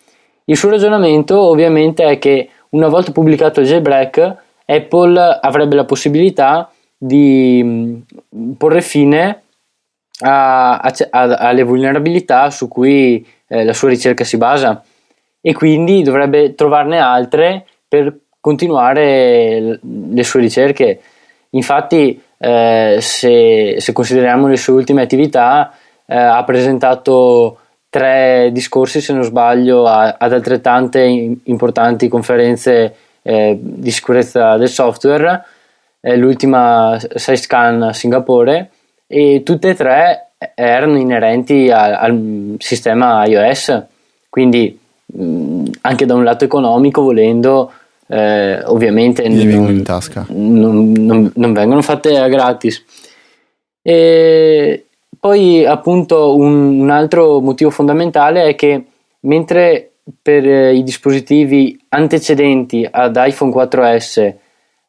[0.44, 6.70] Il suo ragionamento ovviamente è che una volta pubblicato il jailbreak, Apple avrebbe la possibilità
[6.96, 9.42] di mm, porre fine
[10.20, 14.83] a, a, a, alle vulnerabilità su cui eh, la sua ricerca si basa
[15.40, 21.00] e quindi dovrebbe trovarne altre per continuare le sue ricerche.
[21.50, 25.74] Infatti, eh, se, se, consideriamo le sue ultime attività,
[26.06, 27.60] eh, ha presentato
[27.90, 31.00] tre discorsi, se non sbaglio, ad altrettante
[31.42, 35.44] importanti conferenze eh, di sicurezza del software,
[36.00, 38.70] eh, l'ultima SideScan a Singapore.
[39.07, 43.83] E tutte e tre erano inerenti a, al sistema iOS,
[44.29, 47.72] quindi mh, anche da un lato economico volendo
[48.07, 49.83] eh, ovviamente non,
[50.29, 52.85] non, non, non, vengono fatte a gratis.
[53.83, 54.87] E
[55.20, 58.85] poi appunto un, un altro motivo fondamentale è che
[59.20, 59.90] mentre
[60.22, 64.35] per eh, i dispositivi antecedenti ad iPhone 4S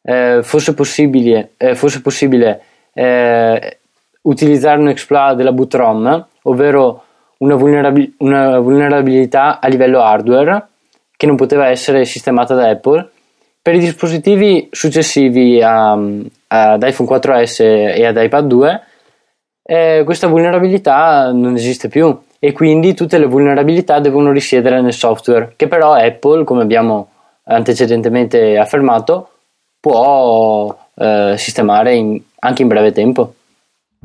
[0.02, 2.62] eh, fosse possibile, eh, fosse possibile
[2.94, 3.78] eh,
[4.22, 7.04] utilizzare un exploit della boot ROM, ovvero
[7.38, 10.68] una, vulnerabil- una vulnerabilità a livello hardware
[11.16, 13.10] che non poteva essere sistemata da Apple.
[13.60, 18.80] Per i dispositivi successivi a, ad iPhone 4S e ad iPad 2
[19.72, 25.54] eh, questa vulnerabilità non esiste più e quindi tutte le vulnerabilità devono risiedere nel software
[25.56, 27.08] che però Apple, come abbiamo
[27.44, 29.30] antecedentemente affermato,
[29.80, 33.34] può eh, sistemare in, anche in breve tempo.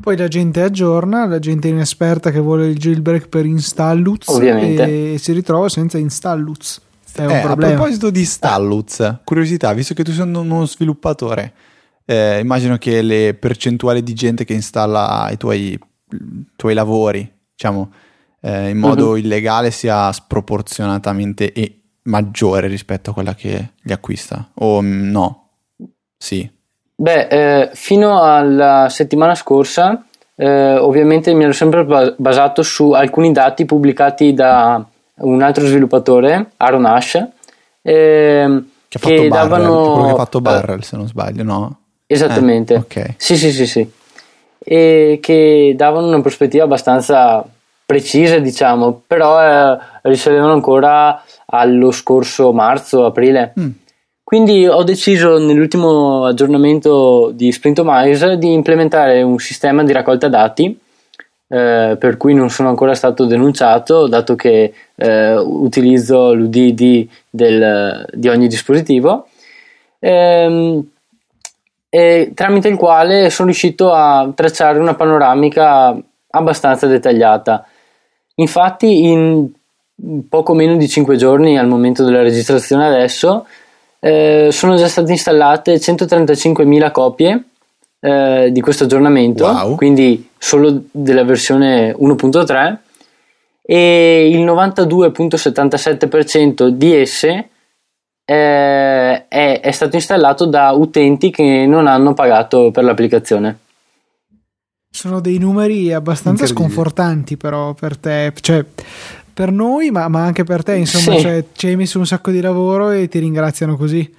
[0.00, 5.12] Poi la gente aggiorna, la gente inesperta che vuole il jailbreak per Installuz Ovviamente.
[5.12, 6.80] e si ritrova senza Installuz.
[7.12, 7.72] È un eh, problema.
[7.72, 11.52] A proposito di Installuz, curiosità, visto che tu sei uno sviluppatore,
[12.10, 15.78] eh, immagino che le percentuali di gente che installa i tuoi, i
[16.56, 17.92] tuoi lavori, diciamo,
[18.40, 19.16] eh, in modo uh-huh.
[19.16, 24.48] illegale sia sproporzionatamente e maggiore rispetto a quella che li acquista.
[24.54, 25.48] O mm, no?
[26.16, 26.50] Sì.
[26.94, 30.02] Beh, eh, fino alla settimana scorsa,
[30.34, 34.82] eh, ovviamente mi ero sempre basato su alcuni dati pubblicati da
[35.16, 37.22] un altro sviluppatore, Aaron Ash,
[37.82, 39.92] eh, che, che Barrel, davano...
[39.92, 41.78] quello che ha fatto Barrel, se non sbaglio, no?
[42.08, 42.74] Esattamente.
[42.74, 43.14] Eh, okay.
[43.18, 43.88] Sì, sì, sì, sì.
[44.58, 47.46] E che davano una prospettiva abbastanza
[47.84, 53.52] precisa, diciamo, però eh, risalevano ancora allo scorso marzo, aprile.
[53.60, 53.70] Mm.
[54.24, 60.78] Quindi ho deciso nell'ultimo aggiornamento di Sprintomize di implementare un sistema di raccolta dati
[61.48, 68.28] eh, per cui non sono ancora stato denunciato dato che eh, utilizzo l'UDD del, di
[68.28, 69.28] ogni dispositivo
[69.98, 70.86] ehm,
[71.88, 75.96] e tramite il quale sono riuscito a tracciare una panoramica
[76.30, 77.66] abbastanza dettagliata.
[78.34, 79.48] Infatti in
[80.28, 83.46] poco meno di 5 giorni al momento della registrazione adesso
[84.00, 87.42] eh, sono già state installate 135.000 copie
[88.00, 89.74] eh, di questo aggiornamento, wow.
[89.74, 92.76] quindi solo della versione 1.3
[93.62, 97.48] e il 92.77% di esse
[98.30, 103.58] eh, è, è, stato installato da utenti che non hanno pagato per l'applicazione.
[104.90, 108.62] Sono dei numeri abbastanza sconfortanti però per te, cioè
[109.32, 111.22] per noi, ma, ma anche per te, insomma, sì.
[111.22, 114.14] cioè, ci hai messo un sacco di lavoro e ti ringraziano così.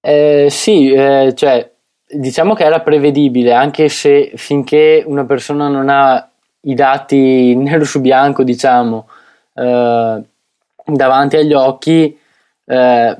[0.00, 1.68] Eh, sì, eh, cioè,
[2.08, 8.00] diciamo che era prevedibile, anche se finché una persona non ha i dati nero su
[8.00, 9.08] bianco, diciamo,
[9.54, 10.22] eh,
[10.84, 12.16] davanti agli occhi,
[12.68, 13.16] eh,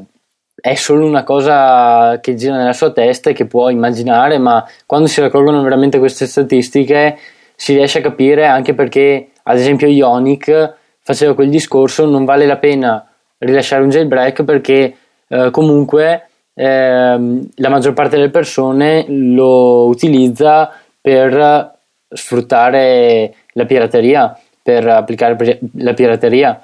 [0.60, 5.06] è solo una cosa che gira nella sua testa e che può immaginare, ma quando
[5.06, 7.16] si raccolgono veramente queste statistiche
[7.54, 12.56] si riesce a capire anche perché, ad esempio, Ionic faceva quel discorso: non vale la
[12.56, 13.06] pena
[13.38, 14.96] rilasciare un jailbreak perché
[15.28, 21.76] eh, comunque eh, la maggior parte delle persone lo utilizza per
[22.10, 26.60] sfruttare la pirateria, per applicare la pirateria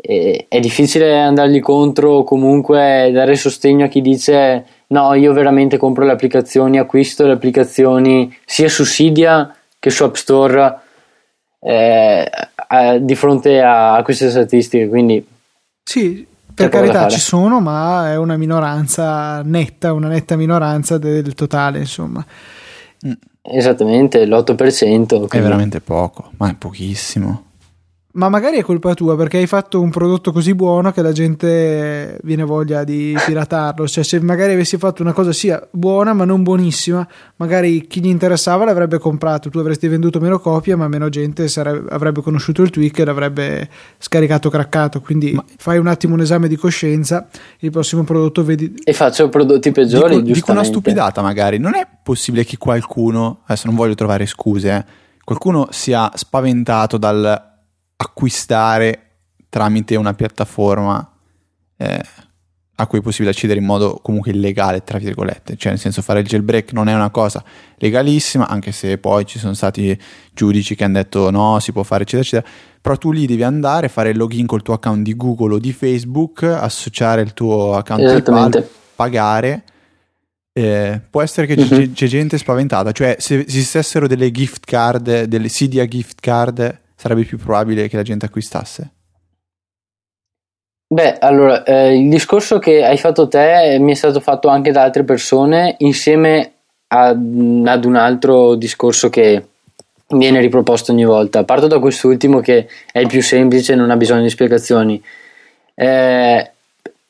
[0.00, 5.76] eh, è difficile andargli contro o comunque dare sostegno a chi dice no, io veramente
[5.76, 10.80] compro le applicazioni, acquisto le applicazioni sia su Cydia che su App Store
[11.60, 12.30] eh,
[12.70, 14.88] eh, di fronte a, a, queste statistiche.
[14.88, 15.26] Quindi
[15.82, 21.78] sì, per carità ci sono, ma è una minoranza netta, una netta minoranza del totale,
[21.80, 22.24] insomma.
[23.06, 23.12] Mm.
[23.42, 25.06] Esattamente, l'8%.
[25.06, 25.28] Quindi.
[25.28, 27.47] È veramente poco, ma è pochissimo.
[28.18, 32.18] Ma magari è colpa tua perché hai fatto un prodotto così buono che la gente
[32.24, 33.86] viene voglia di piratarlo.
[33.86, 38.08] Cioè, se magari avessi fatto una cosa sia buona ma non buonissima, magari chi gli
[38.08, 39.50] interessava l'avrebbe comprato.
[39.50, 43.68] Tu avresti venduto meno copie, ma meno gente sarebbe, avrebbe conosciuto il tweak e l'avrebbe
[43.98, 45.00] scaricato craccato.
[45.00, 45.44] Quindi ma...
[45.56, 47.28] fai un attimo un esame di coscienza.
[47.60, 48.74] Il prossimo prodotto vedi.
[48.82, 50.20] E faccio prodotti peggiori.
[50.22, 51.58] Dico, dico una stupidata, magari.
[51.58, 54.84] Non è possibile che qualcuno, adesso non voglio trovare scuse, eh,
[55.22, 57.47] qualcuno sia spaventato dal
[58.00, 59.02] acquistare
[59.48, 61.12] tramite una piattaforma
[61.76, 62.02] eh,
[62.80, 66.20] a cui è possibile accedere in modo comunque illegale, tra virgolette, cioè nel senso fare
[66.20, 67.42] il jailbreak non è una cosa
[67.76, 69.98] legalissima, anche se poi ci sono stati
[70.32, 72.48] giudici che hanno detto no, si può fare eccetera eccetera,
[72.80, 75.72] però tu lì devi andare, fare il login col tuo account di Google o di
[75.72, 79.64] Facebook, associare il tuo account PayPal, pagare.
[80.52, 81.68] Eh, può essere che mm-hmm.
[81.68, 87.22] c'è, c'è, gente spaventata, cioè se esistessero delle gift card, delle Cydia gift card sarebbe
[87.22, 88.90] più probabile che la gente acquistasse?
[90.88, 94.82] Beh, allora, eh, il discorso che hai fatto te mi è stato fatto anche da
[94.82, 96.52] altre persone insieme
[96.88, 99.44] a, ad un altro discorso che
[100.08, 101.44] viene riproposto ogni volta.
[101.44, 105.00] Parto da quest'ultimo che è il più semplice e non ha bisogno di spiegazioni.
[105.74, 106.50] Eh,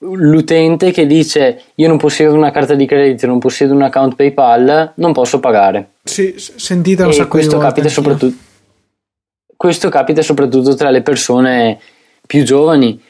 [0.00, 4.92] l'utente che dice io non possiedo una carta di credito, non possiedo un account PayPal,
[4.96, 5.92] non posso pagare.
[6.02, 8.47] Sì, sentite un e sacco questo capita soprattutto
[9.58, 11.80] questo capita soprattutto tra le persone
[12.24, 13.02] più giovani.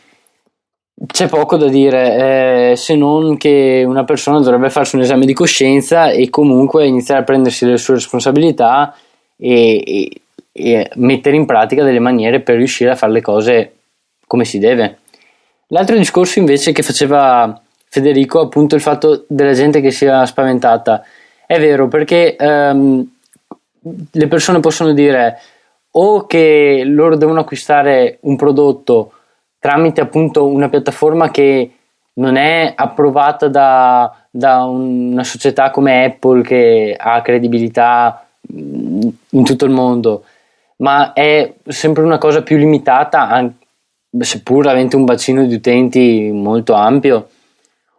[1.06, 5.34] C'è poco da dire, eh, se non che una persona dovrebbe farsi un esame di
[5.34, 8.96] coscienza e comunque iniziare a prendersi le sue responsabilità
[9.37, 13.72] e, e, e mettere in pratica delle maniere per riuscire a fare le cose
[14.26, 15.00] come si deve.
[15.66, 21.04] L'altro discorso invece che faceva Federico, appunto il fatto della gente che sia spaventata,
[21.46, 23.06] è vero perché ehm,
[24.11, 25.38] le persone possono dire
[25.92, 29.12] o che loro devono acquistare un prodotto
[29.59, 31.72] tramite appunto una piattaforma che
[32.14, 39.70] non è approvata da, da una società come Apple che ha credibilità in tutto il
[39.70, 40.24] mondo,
[40.77, 43.53] ma è sempre una cosa più limitata,
[44.18, 47.29] seppur avente un bacino di utenti molto ampio.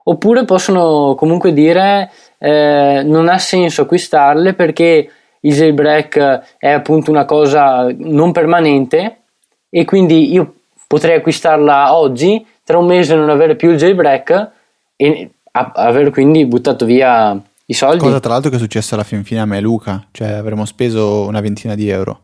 [0.04, 5.10] Oppure possono comunque dire eh, non ha senso acquistarle perché
[5.41, 9.21] il jailbreak è appunto una cosa non permanente
[9.69, 10.56] e quindi io
[10.88, 14.52] potrei acquistarla oggi, tra un mese non avere più il jailbreak
[14.95, 17.99] e aver quindi buttato via i soldi.
[17.99, 20.65] Cosa tra l'altro che è successa alla fin fine a me e Luca, cioè avremmo
[20.65, 22.21] speso una ventina di euro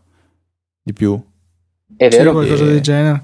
[0.82, 1.20] di più.
[1.98, 2.24] È vero.
[2.24, 2.68] Sì, qualcosa e...
[2.68, 3.24] del genere.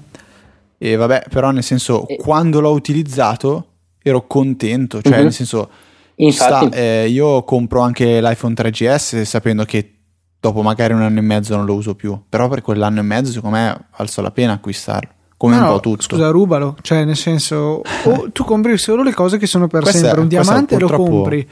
[0.78, 2.16] E vabbè, però nel senso, e...
[2.16, 3.66] quando l'ho utilizzato
[4.02, 5.22] ero contento, cioè mm-hmm.
[5.22, 5.70] nel senso
[6.16, 9.98] Infatti, sta, eh, io compro anche l'iPhone 3GS sapendo che
[10.38, 13.32] dopo magari un anno e mezzo non lo uso più, però per quell'anno e mezzo
[13.32, 15.10] secondo me valso la pena acquistarlo.
[15.36, 16.02] Come no, un po' tutto.
[16.02, 17.82] Scusa, rubalo, cioè nel senso,
[18.32, 20.20] tu compri solo le cose che sono per questa sempre.
[20.20, 21.48] Un diamante lo compri,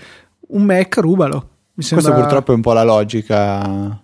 [0.48, 1.48] un Mac rubalo.
[1.74, 2.06] Mi sembra...
[2.08, 4.00] Questa purtroppo è un po' la logica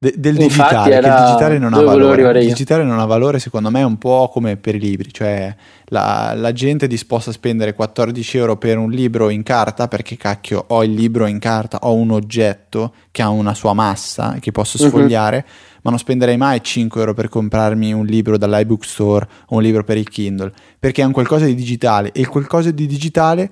[0.00, 2.40] De, del digitale, che il digitale non ha valore.
[2.40, 5.52] Il digitale non ha valore, secondo me, un po' come per i libri, cioè
[5.86, 10.16] la, la, gente è disposta a spendere 14 euro per un libro in carta perché
[10.16, 14.52] cacchio ho il libro in carta, ho un oggetto che ha una sua massa che
[14.52, 14.88] posso mhm.
[14.88, 15.80] sfogliare, uh-huh.
[15.82, 19.82] ma non spenderei mai 5 euro per comprarmi un libro dall'iBook Store o un libro
[19.82, 23.50] per il Kindle perché è un qualcosa di digitale e il qualcosa di digitale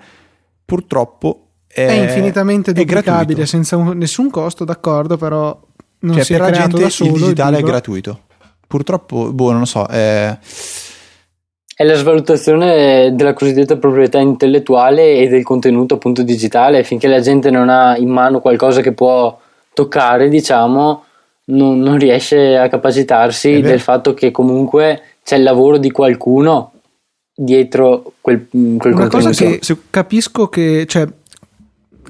[0.64, 5.65] purtroppo è, è infinitamente duplicabile senza un, nessun costo, d'accordo, però
[6.00, 8.20] non cioè, per la gente il digitale il è gratuito.
[8.66, 9.86] Purtroppo, boh, non lo so.
[9.86, 10.36] È...
[11.76, 16.84] è la svalutazione della cosiddetta proprietà intellettuale e del contenuto appunto digitale.
[16.84, 19.38] Finché la gente non ha in mano qualcosa che può
[19.72, 21.04] toccare, diciamo,
[21.46, 26.72] non, non riesce a capacitarsi del fatto che comunque c'è il lavoro di qualcuno
[27.36, 29.58] dietro quel, quel Una cosa contenuto.
[29.60, 31.06] che capisco che, cioè,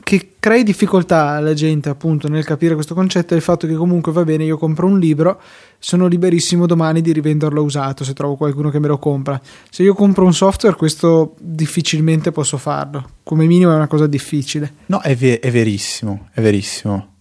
[0.07, 4.13] che crei difficoltà alla gente appunto nel capire questo concetto è il fatto che comunque
[4.13, 5.41] va bene, io compro un libro,
[5.81, 9.41] sono liberissimo domani di rivenderlo usato se trovo qualcuno che me lo compra.
[9.69, 14.75] Se io compro un software questo difficilmente posso farlo, come minimo è una cosa difficile.
[14.87, 17.15] No, è, ve- è verissimo, è verissimo.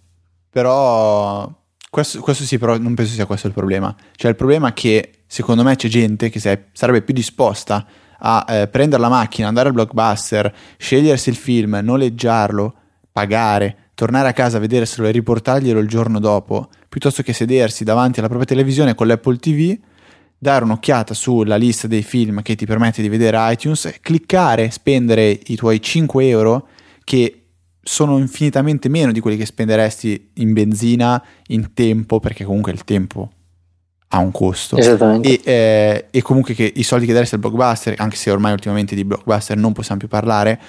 [0.52, 1.52] Però
[1.90, 3.96] questo, questo sì, però non penso sia questo il problema.
[4.16, 6.40] Cioè il problema è che secondo me c'è gente che
[6.72, 7.84] sarebbe più disposta
[8.20, 12.74] a eh, prendere la macchina, andare al blockbuster, scegliersi il film, noleggiarlo,
[13.12, 18.28] pagare, tornare a casa, vederselo e riportarglielo il giorno dopo, piuttosto che sedersi davanti alla
[18.28, 19.78] propria televisione con l'Apple TV,
[20.38, 25.56] dare un'occhiata sulla lista dei film che ti permette di vedere iTunes, cliccare, spendere i
[25.56, 26.68] tuoi 5 euro
[27.04, 27.42] che
[27.82, 33.32] sono infinitamente meno di quelli che spenderesti in benzina, in tempo, perché comunque il tempo
[34.16, 34.78] ha un costo.
[34.78, 35.28] Esattamente.
[35.28, 38.96] E, eh, e comunque che i soldi che daresti al blockbuster, anche se ormai ultimamente
[38.96, 40.60] di blockbuster non possiamo più parlare,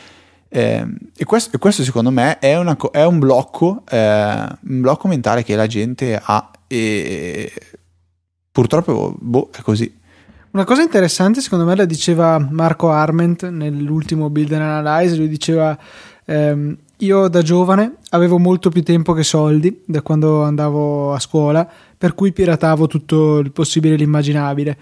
[0.49, 0.87] eh,
[1.17, 5.43] e, questo, e questo secondo me è, una è un, blocco, eh, un blocco mentale
[5.45, 7.53] che la gente ha e
[8.51, 9.95] purtroppo boh, è così.
[10.51, 15.79] Una cosa interessante secondo me la diceva Marco Arment nell'ultimo Build and Analyze, lui diceva
[16.25, 21.69] ehm, io da giovane avevo molto più tempo che soldi da quando andavo a scuola,
[21.97, 24.79] per cui piratavo tutto il possibile e l'immaginabile.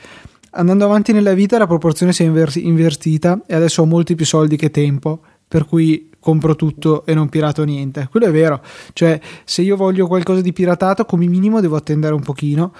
[0.50, 4.24] Andando avanti nella vita la proporzione si è inver- invertita e adesso ho molti più
[4.24, 8.06] soldi che tempo, per cui compro tutto e non pirato niente.
[8.10, 8.62] Quello è vero,
[8.92, 12.72] cioè se io voglio qualcosa di piratato come minimo devo attendere un pochino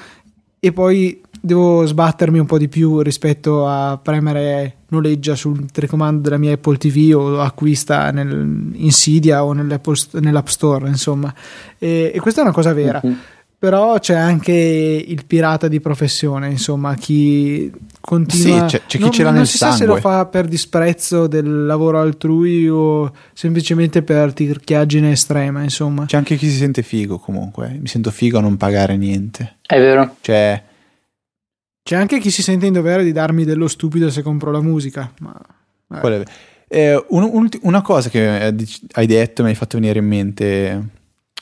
[0.61, 6.38] e poi devo sbattermi un po' di più rispetto a premere noleggia sul telecomando della
[6.38, 11.32] mia Apple TV o acquista nel, in Cydia o nell'App Store, insomma.
[11.78, 12.99] E, e, questa è una cosa vera.
[13.03, 13.16] Uh-huh.
[13.59, 17.70] Però c'è anche il pirata di professione, insomma, chi
[18.01, 18.68] continua...
[18.68, 19.76] Sì, c'è, c'è chi non, ce l'ha non nel si sangue.
[19.76, 26.07] sa se lo fa per disprezzo del lavoro altrui o semplicemente per tirchiaggine estrema, insomma.
[26.07, 27.76] C'è anche chi si sente figo comunque.
[27.80, 29.57] Mi sento figo a non pagare niente.
[29.66, 30.16] È vero.
[30.20, 30.62] Cioè,
[31.85, 35.12] c'è anche chi si sente in dovere di darmi dello stupido se compro la musica.
[35.20, 35.39] Ma...
[36.03, 36.24] Eh.
[36.66, 38.55] Eh, un, un, una cosa che
[38.93, 40.89] hai detto mi hai fatto venire in mente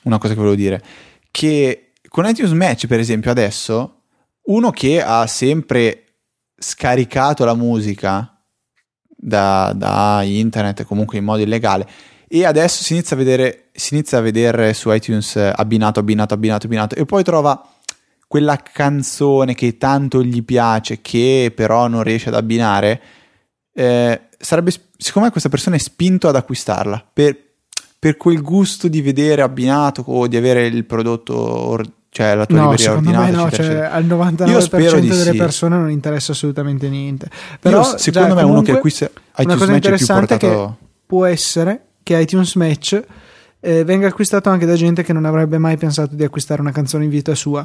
[0.03, 0.82] una cosa che volevo dire.
[1.30, 4.01] Che con iTunes Match, per esempio, adesso
[4.47, 6.07] uno che ha sempre
[6.59, 8.36] scaricato la musica
[9.07, 11.88] da, da internet, comunque in modo illegale,
[12.26, 16.66] e adesso si inizia a vedere, si inizia a vedere su iTunes abbinato, abbinato, abbinato,
[16.66, 17.72] abbinato, e poi trova
[18.33, 22.99] quella canzone che tanto gli piace, che però non riesce ad abbinare,
[23.74, 27.37] eh, sarebbe, secondo me questa persona è spinto ad acquistarla per,
[27.99, 31.78] per, quel gusto di vedere abbinato o di avere il prodotto,
[32.09, 33.30] cioè la tua no, libreria ordinata.
[33.33, 33.93] No, eccetera, cioè, eccetera.
[33.93, 35.37] al 99% delle sì.
[35.37, 37.28] persone non interessa assolutamente niente.
[37.61, 40.39] Però, Io, secondo già, me uno che acquista iTunes Match è più portato...
[40.78, 43.05] che può essere che iTunes Match
[43.64, 47.05] eh, venga acquistato anche da gente che non avrebbe mai pensato di acquistare una canzone
[47.05, 47.64] in vita sua.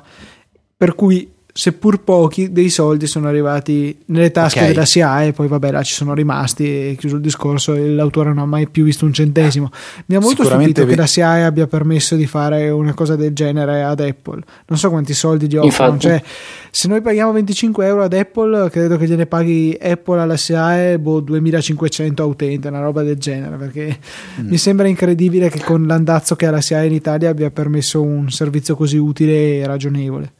[0.78, 4.70] Per cui seppur pochi dei soldi sono arrivati nelle tasche Okay.
[4.74, 8.30] della SIAE e poi vabbè là ci sono rimasti e chiuso il discorso e l'autore
[8.30, 9.72] non ha mai più visto un centesimo
[10.06, 13.34] mi ha molto stupito che ve- la SIAE abbia permesso di fare una cosa del
[13.34, 16.22] genere ad Apple non so quanti soldi gli offrono cioè
[16.70, 21.22] se noi paghiamo 25 euro ad Apple credo che gliene paghi Apple alla SIAE boh,
[21.22, 23.98] 2500 a utente una roba del genere perché
[24.40, 24.48] Mm.
[24.50, 28.30] mi sembra incredibile che con l'andazzo che ha la SIAE in Italia abbia permesso un
[28.30, 30.34] servizio così utile e ragionevole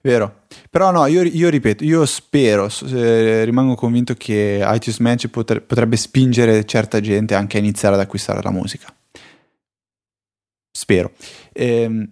[0.00, 5.60] Vero, però no, io, io ripeto, io spero, eh, rimango convinto che iTunes Match potre-
[5.60, 8.94] potrebbe spingere certa gente anche a iniziare ad acquistare la musica.
[10.70, 11.12] Spero.
[11.52, 12.06] Ehm,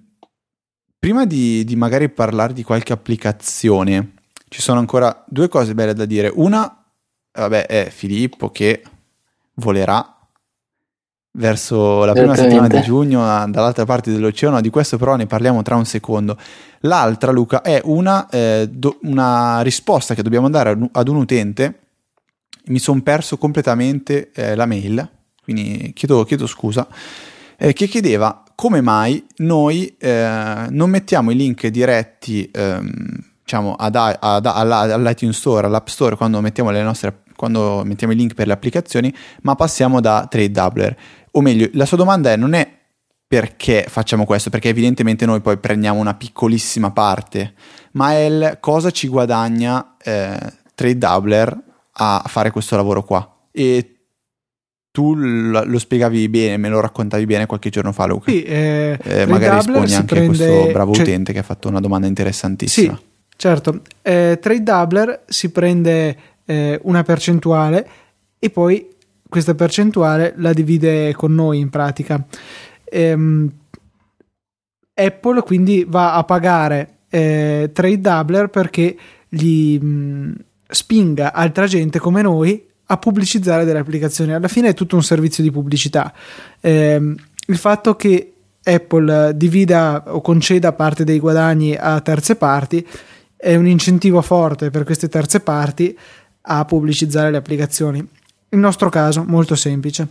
[0.99, 4.14] prima di, di magari parlare di qualche applicazione,
[4.49, 6.31] ci sono ancora due cose belle da dire.
[6.33, 6.85] Una,
[7.33, 8.83] vabbè, è Filippo che
[9.55, 10.11] volerà
[11.35, 15.76] verso la prima settimana di giugno dall'altra parte dell'oceano, di questo però ne parliamo tra
[15.76, 16.37] un secondo.
[16.80, 21.78] L'altra, Luca, è una, eh, do- una risposta che dobbiamo dare ad un- ad utente.
[22.66, 25.09] Mi sono perso completamente eh, la mail,
[25.43, 26.87] quindi chiedo, chiedo scusa,
[27.57, 32.93] eh, che chiedeva come mai noi eh, non mettiamo i link diretti ehm,
[33.43, 38.16] diciamo, ad, ad- alla- all'iTunes Store, all'App Store, quando mettiamo, le nostre, quando mettiamo i
[38.16, 39.12] link per le applicazioni,
[39.43, 40.97] ma passiamo da Trade Doubler.
[41.33, 42.80] O meglio, la sua domanda è non è
[43.26, 47.55] perché facciamo questo, perché evidentemente noi poi prendiamo una piccolissima parte,
[47.93, 50.39] ma è il cosa ci guadagna eh,
[50.74, 51.62] Trade Doubler
[51.93, 53.35] a fare questo lavoro qua.
[53.51, 53.89] E
[54.91, 58.30] tu lo spiegavi bene, me lo raccontavi bene qualche giorno fa, Luca.
[58.30, 61.68] Sì, eh, Eh, magari rispondi anche prende- a questo bravo cioè- utente che ha fatto
[61.68, 62.95] una domanda interessantissima.
[62.95, 63.03] Sì,
[63.37, 63.80] certo.
[64.03, 67.89] Eh, Trade Doubler si prende eh, una percentuale
[68.39, 68.87] e poi
[69.33, 72.22] questa percentuale la divide con noi in pratica.
[72.85, 73.51] Ehm,
[74.93, 78.95] Apple quindi va a pagare eh, Trade Doubler perché
[79.26, 80.35] gli mh,
[80.68, 84.35] spinga altra gente come noi a pubblicizzare delle applicazioni.
[84.35, 86.12] Alla fine è tutto un servizio di pubblicità.
[86.61, 87.14] Eh,
[87.47, 92.87] il fatto che Apple divida o conceda parte dei guadagni a terze parti
[93.35, 95.99] è un incentivo forte per queste terze parti
[96.43, 98.07] a pubblicizzare le applicazioni.
[98.53, 100.07] Il nostro caso molto semplice.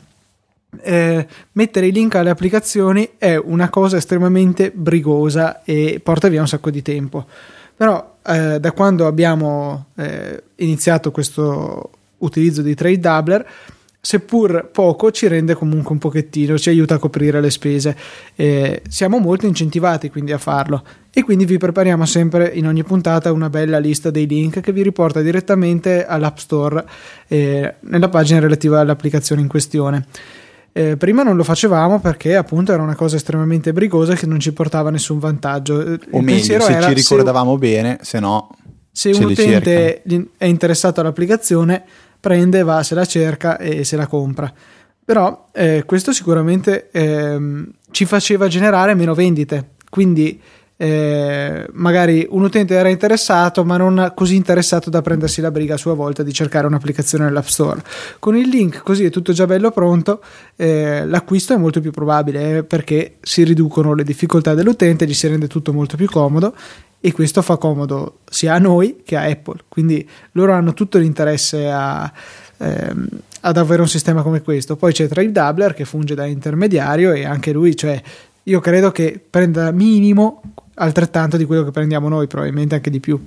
[0.82, 6.48] Eh, mettere i link alle applicazioni è una cosa estremamente brigosa e porta via un
[6.48, 7.28] sacco di tempo.
[7.78, 13.48] Però eh, da quando abbiamo eh, iniziato questo utilizzo di Trade Doubler,
[14.04, 17.96] seppur poco, ci rende comunque un pochettino, ci aiuta a coprire le spese.
[18.36, 20.84] Eh, siamo molto incentivati quindi a farlo
[21.14, 24.82] e quindi vi prepariamo sempre in ogni puntata una bella lista dei link che vi
[24.82, 26.84] riporta direttamente all'App Store
[27.28, 30.06] eh, nella pagina relativa all'applicazione in questione.
[30.74, 34.52] Eh, prima non lo facevamo perché appunto era una cosa estremamente brigosa che non ci
[34.54, 35.80] portava nessun vantaggio.
[35.82, 38.50] Il o meglio, se ci ricordavamo se, bene, se no.
[38.94, 40.02] Se un utente
[40.38, 41.84] è interessato all'applicazione,
[42.22, 44.52] prende, va, se la cerca e se la compra.
[45.04, 49.72] Però eh, questo sicuramente eh, ci faceva generare meno vendite.
[49.90, 50.40] Quindi
[50.82, 55.78] eh, magari un utente era interessato ma non così interessato da prendersi la briga a
[55.78, 57.84] sua volta di cercare un'applicazione nell'App Store
[58.18, 60.24] con il link così è tutto già bello pronto
[60.56, 65.28] eh, l'acquisto è molto più probabile eh, perché si riducono le difficoltà dell'utente gli si
[65.28, 66.56] rende tutto molto più comodo
[67.02, 71.70] e questo fa comodo sia a noi che a Apple quindi loro hanno tutto l'interesse
[71.70, 72.12] a
[72.58, 73.08] ehm,
[73.42, 74.76] ad avere un sistema come questo.
[74.76, 78.02] Poi c'è Trade Doubler che funge da intermediario e anche lui, cioè,
[78.44, 80.42] io credo che prenda minimo
[80.76, 83.20] altrettanto di quello che prendiamo noi, probabilmente anche di più.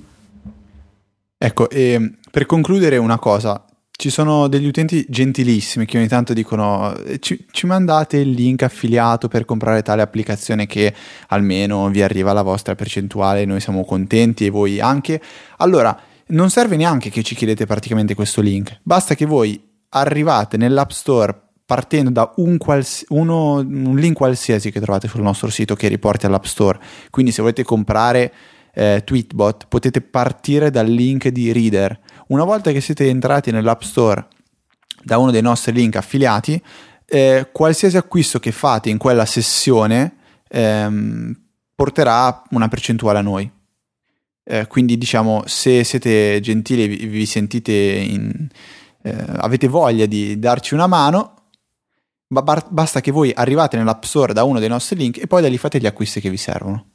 [1.37, 3.64] Ecco, e per concludere una cosa,
[3.97, 9.27] ci sono degli utenti gentilissimi che ogni tanto dicono ci, ci, mandate il link affiliato
[9.29, 10.93] per comprare tale applicazione che
[11.29, 15.21] almeno vi arriva la vostra percentuale, noi siamo contenti e voi anche.
[15.57, 20.89] Allora, non serve neanche che ci chiedete praticamente questo link, basta che voi arrivate nell'App
[20.89, 25.87] Store partendo da un, quals- uno, un, link qualsiasi che trovate sul nostro sito che
[25.87, 26.79] riporti all'App Store.
[27.09, 28.31] Quindi se volete comprare
[28.73, 31.99] eh, Tweetbot potete partire dal link di Reader.
[32.27, 34.27] Una volta che siete entrati nell'App Store
[35.03, 36.61] da uno dei nostri link affiliati,
[37.05, 40.15] eh, qualsiasi acquisto che fate in quella sessione
[40.47, 41.39] ehm,
[41.75, 43.51] porterà una percentuale a noi.
[44.47, 48.47] Eh, quindi diciamo se siete gentili e vi, sentite in,
[49.01, 51.35] eh, avete voglia di darci una mano
[52.27, 55.47] Ba- basta che voi arrivate nell'App Store da uno dei nostri link e poi da
[55.47, 56.89] lì fate gli acquisti che vi servono.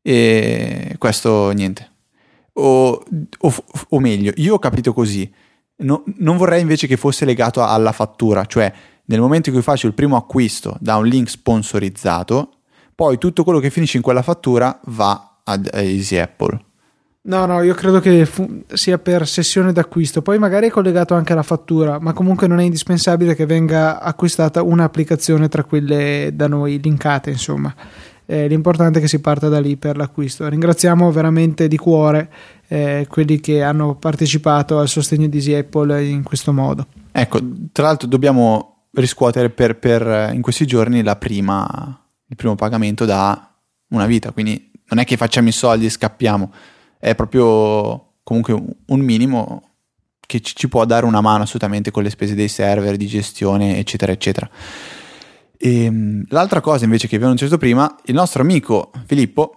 [0.00, 1.93] E questo niente.
[2.54, 3.02] O,
[3.38, 3.54] o,
[3.88, 5.30] o meglio, io ho capito così.
[5.76, 8.72] No, non vorrei invece che fosse legato alla fattura, cioè
[9.06, 12.50] nel momento in cui faccio il primo acquisto da un link sponsorizzato,
[12.94, 16.64] poi tutto quello che finisce in quella fattura va ad Easy Apple.
[17.26, 21.32] No, no, io credo che fu- sia per sessione d'acquisto, poi magari è collegato anche
[21.32, 26.78] alla fattura, ma comunque non è indispensabile che venga acquistata un'applicazione tra quelle da noi
[26.82, 27.74] linkate, insomma.
[28.26, 30.48] Eh, l'importante è che si parta da lì per l'acquisto.
[30.48, 32.30] Ringraziamo veramente di cuore
[32.68, 36.86] eh, quelli che hanno partecipato al sostegno di Easy Apple in questo modo.
[37.12, 37.38] Ecco,
[37.72, 43.50] tra l'altro dobbiamo riscuotere per, per in questi giorni prima, il primo pagamento da
[43.88, 46.50] una vita, quindi non è che facciamo i soldi e scappiamo
[47.04, 48.54] è proprio comunque
[48.86, 49.72] un minimo
[50.26, 54.10] che ci può dare una mano assolutamente con le spese dei server, di gestione, eccetera,
[54.10, 54.48] eccetera.
[55.56, 59.54] E, ehm, l'altra cosa invece che vi ho annunciato prima, il nostro amico Filippo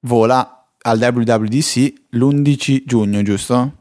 [0.00, 3.72] vola al WWDC l'11 giugno, giusto?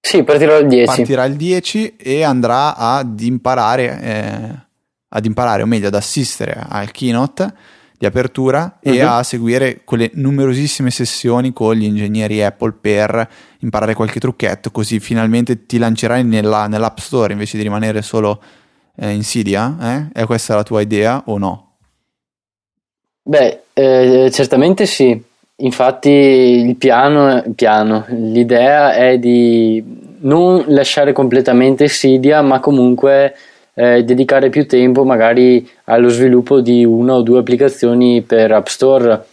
[0.00, 0.84] Sì, partirà il 10.
[0.84, 4.66] Partirà il 10 e andrà ad imparare, eh,
[5.08, 7.54] ad imparare, o meglio ad assistere al keynote
[7.96, 8.92] di apertura uh-huh.
[8.92, 9.08] e mhm.
[9.08, 13.30] a seguire quelle numerosissime sessioni con gli ingegneri Apple per
[13.60, 18.42] imparare qualche trucchetto, così finalmente ti lancerai nella, nell'App Store invece di rimanere solo
[18.96, 19.76] eh, in Cydia.
[19.80, 20.20] Eh?
[20.20, 21.76] È questa la tua idea o no?
[23.22, 25.22] Beh, eh, certamente sì.
[25.56, 29.82] Infatti il piano, piano, l'idea è di
[30.20, 33.34] non lasciare completamente Cydia, ma comunque
[33.74, 39.26] eh, dedicare più tempo magari allo sviluppo di una o due applicazioni per App Store,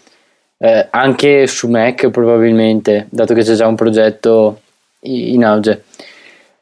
[0.58, 4.62] eh, anche su Mac probabilmente, dato che c'è già un progetto
[5.02, 5.86] in auge.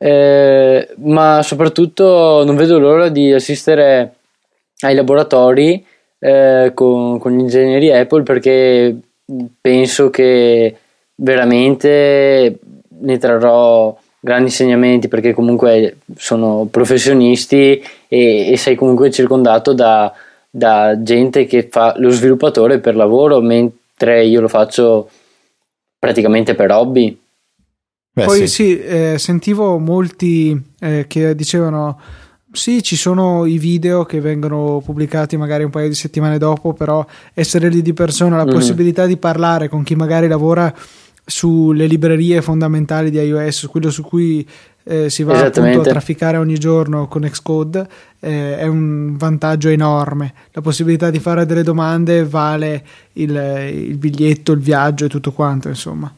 [0.02, 4.14] Eh, ma soprattutto non vedo l'ora di assistere
[4.80, 5.86] ai laboratori
[6.18, 8.97] eh, con, con gli ingegneri Apple perché
[9.60, 10.76] penso che
[11.16, 12.60] veramente
[13.02, 20.14] ne trarrò grandi insegnamenti perché comunque sono professionisti e, e sei comunque circondato da,
[20.50, 25.10] da, gente che fa lo sviluppatore per lavoro mentre io lo faccio
[25.97, 27.18] praticamente per hobby.
[28.12, 31.99] Beh, Poi sì, sì eh, sentivo molti eh, che dicevano
[32.51, 37.05] sì, ci sono i video che vengono pubblicati magari un paio di settimane dopo, però
[37.34, 38.49] essere lì di persona, la mm.
[38.49, 40.74] possibilità di parlare con chi magari lavora
[41.24, 44.47] sulle librerie fondamentali di iOS, quello su cui
[44.84, 47.88] eh, si va appunto a trafficare ogni giorno con Xcode,
[48.20, 50.34] eh, è un vantaggio enorme.
[50.51, 52.84] La possibilità di fare delle domande vale
[53.14, 53.30] il,
[53.72, 56.12] il biglietto, il viaggio e tutto quanto, insomma.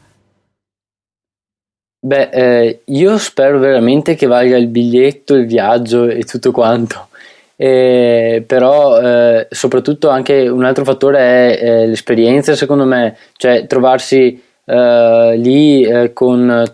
[2.04, 7.10] Beh, eh, io spero veramente che valga il biglietto, il viaggio e tutto quanto.
[7.56, 14.42] Eh, però eh, soprattutto anche un altro fattore è eh, l'esperienza secondo me cioè trovarsi
[14.66, 16.66] eh, lì eh, con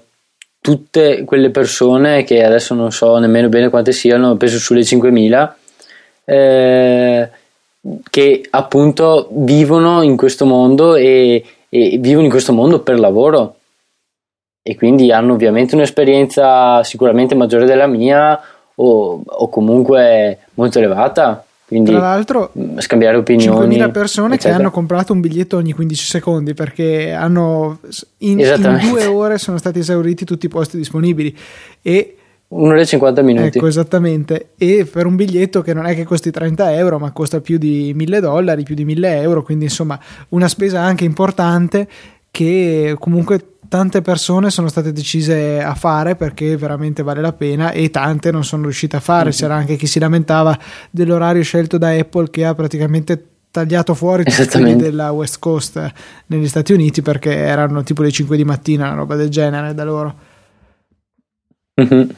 [0.62, 5.54] tutte quelle persone che adesso non so nemmeno bene quante siano, penso sulle 5.000,
[6.24, 7.30] eh,
[8.10, 13.57] che appunto vivono in questo mondo e, e, vivono in questo mondo per lavoro
[14.70, 18.38] e quindi hanno ovviamente un'esperienza sicuramente maggiore della mia
[18.76, 23.78] o, o comunque molto elevata quindi Tra l'altro, mm, scambiare opinioni.
[23.78, 24.56] 5.000 persone eccetera.
[24.56, 27.80] che hanno comprato un biglietto ogni 15 secondi perché hanno
[28.20, 31.36] in, in, due ore sono stati esauriti tutti i posti disponibili.
[31.82, 32.16] E
[32.50, 33.58] Un'ora e 50 minuti.
[33.58, 34.52] Ecco, esattamente.
[34.58, 37.92] E per un biglietto che non è che costi 30 euro, ma costa più di
[37.94, 40.00] 1000 dollari, più di 1000 euro, quindi insomma
[40.30, 41.86] una spesa anche importante
[42.32, 47.90] che comunque tante persone sono state decise a fare perché veramente vale la pena e
[47.90, 49.32] tante non sono riuscite a fare.
[49.32, 50.58] C'era anche chi si lamentava
[50.90, 55.92] dell'orario scelto da Apple che ha praticamente tagliato fuori tutti della West Coast
[56.28, 59.84] negli Stati Uniti perché erano tipo le 5 di mattina, una roba del genere da
[59.84, 60.16] loro.
[61.82, 62.10] Mm-hmm.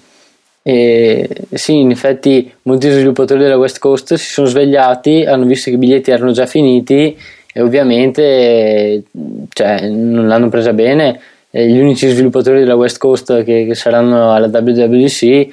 [0.61, 5.77] E, sì, in effetti molti sviluppatori della West Coast si sono svegliati, hanno visto che
[5.77, 7.17] i biglietti erano già finiti
[7.51, 9.03] e ovviamente
[9.49, 11.19] cioè, non l'hanno presa bene
[11.51, 15.47] gli unici sviluppatori della West Coast che, che saranno alla WWDC,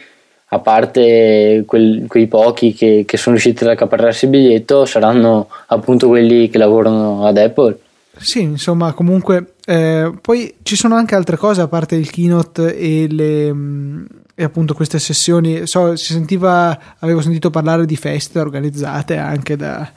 [0.48, 6.08] a parte quel, quei pochi che, che, sono riusciti ad accaparrarsi il biglietto, saranno appunto
[6.08, 7.78] quelli che lavorano ad Apple.
[8.18, 13.06] Sì, insomma, comunque, eh, poi ci sono anche altre cose a parte il keynote e
[13.10, 13.52] le.
[13.52, 14.04] Mm,
[14.38, 19.90] e appunto queste sessioni, so, si sentiva, avevo sentito parlare di feste organizzate anche da,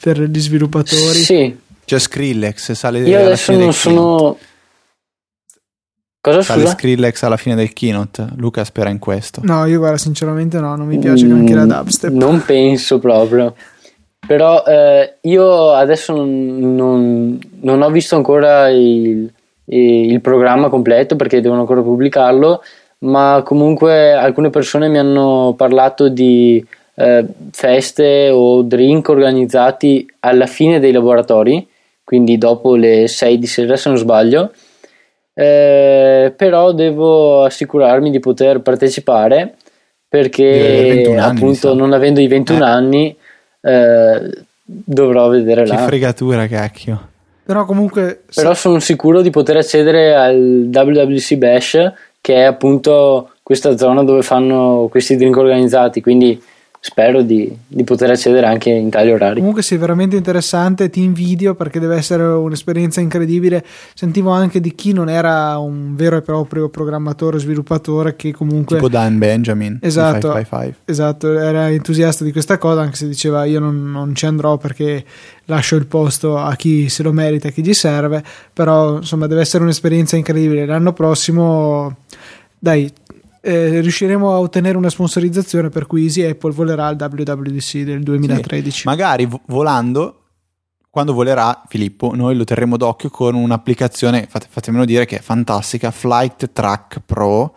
[0.00, 1.18] per gli sviluppatori.
[1.18, 1.56] Sì.
[1.84, 4.36] C'è Skrillex, sale Io adesso non sono,
[6.26, 6.72] Cosa Sale scusa?
[6.72, 8.26] Skrillex alla fine del keynote.
[8.34, 9.42] Luca spera in questo.
[9.44, 12.10] No, io guarda, sinceramente no, non mi piace mm, neanche la dubstep.
[12.10, 13.54] Non penso proprio.
[14.26, 19.32] Però eh, io adesso non, non, non, ho visto ancora il,
[19.66, 22.60] il, programma completo perché devono ancora pubblicarlo,
[23.00, 26.60] ma comunque alcune persone mi hanno parlato di
[26.96, 31.64] eh, feste o drink organizzati alla fine dei laboratori,
[32.02, 34.50] quindi dopo le 6 di sera se non sbaglio
[35.38, 39.56] eh, però devo assicurarmi di poter partecipare
[40.08, 42.66] perché appunto non avendo i 21 eh.
[42.66, 43.16] anni
[43.60, 44.30] eh,
[44.64, 45.76] dovrò vedere che là.
[45.76, 47.08] Che fregatura, cacchio.
[47.44, 48.22] Però comunque...
[48.34, 54.22] Però sono sicuro di poter accedere al WWC Bash che è appunto questa zona dove
[54.22, 56.42] fanno questi drink organizzati, quindi
[56.86, 59.40] spero di, di, poter accedere anche in tali orari.
[59.40, 63.64] Comunque sei veramente interessante, ti invidio perché deve essere un'esperienza incredibile.
[63.92, 68.76] Sentivo anche di chi non era un vero e proprio programmatore, sviluppatore che comunque...
[68.76, 69.80] Tipo Dan Benjamin.
[69.82, 70.76] Esatto, 555.
[70.84, 75.04] esatto, era entusiasta di questa cosa anche se diceva io non, non ci andrò perché
[75.46, 78.22] lascio il posto a chi se lo merita, a chi gli serve,
[78.52, 80.64] però insomma deve essere un'esperienza incredibile.
[80.64, 81.96] L'anno prossimo...
[82.58, 82.90] Dai,
[83.46, 88.80] eh, riusciremo a ottenere una sponsorizzazione per cui Easy Apple volerà al WWDC del 2013.
[88.80, 90.22] Sì, magari volando,
[90.90, 95.92] quando volerà Filippo, noi lo terremo d'occhio con un'applicazione, fate, fatemelo dire, che è fantastica,
[95.92, 97.54] Flight Track Pro.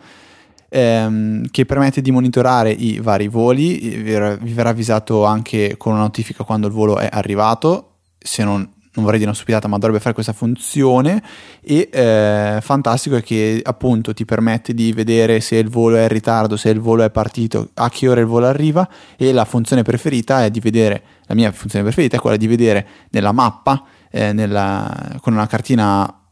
[0.72, 6.44] Ehm, che permette di monitorare i vari voli, vi verrà avvisato anche con una notifica
[6.44, 10.14] quando il volo è arrivato, se non non vorrei dire una stupidata, ma dovrebbe fare
[10.14, 11.22] questa funzione.
[11.60, 16.08] E eh, fantastico è che appunto ti permette di vedere se il volo è in
[16.08, 18.88] ritardo, se il volo è partito, a che ora il volo arriva.
[19.16, 22.86] E la funzione preferita è di vedere, la mia funzione preferita è quella di vedere
[23.10, 26.22] nella mappa, eh, nella, con una cartina,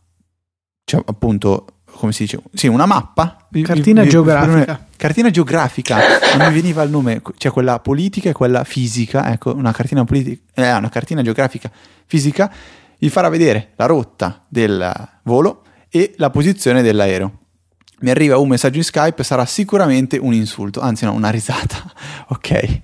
[0.84, 2.40] cioè appunto come si dice?
[2.54, 3.48] Sì, una mappa.
[3.62, 4.86] Cartina vi, geografica.
[4.96, 5.98] cartina geografica,
[6.36, 10.40] non mi veniva il nome, cioè quella politica e quella fisica, ecco, una cartina politica,
[10.54, 11.70] eh, una cartina geografica
[12.06, 12.50] fisica,
[12.98, 17.38] vi farà vedere la rotta del volo e la posizione dell'aereo.
[18.00, 21.92] mi arriva un messaggio in Skype, sarà sicuramente un insulto, anzi no, una risata,
[22.28, 22.80] ok?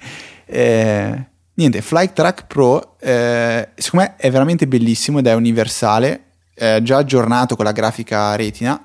[0.47, 6.25] Eh, niente, Flight Track Pro, eh, secondo me è veramente bellissimo ed è universale,
[6.55, 8.83] è già aggiornato con la grafica retina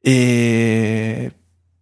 [0.00, 1.32] e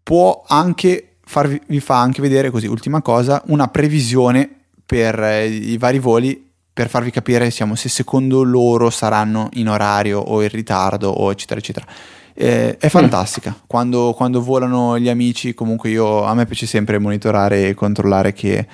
[0.02, 4.48] può anche farvi, vi fa anche vedere così, ultima cosa, una previsione
[4.84, 10.18] per eh, i vari voli per farvi capire diciamo, se secondo loro saranno in orario
[10.18, 11.86] o in ritardo o eccetera eccetera.
[12.34, 13.50] Eh, è fantastica.
[13.50, 13.66] Mm.
[13.68, 18.66] Quando, quando, volano gli amici, comunque io, a me piace sempre monitorare e controllare che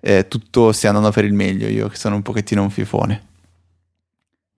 [0.00, 3.27] eh, tutto stia andando per il meglio, io che sono un pochettino un fifone.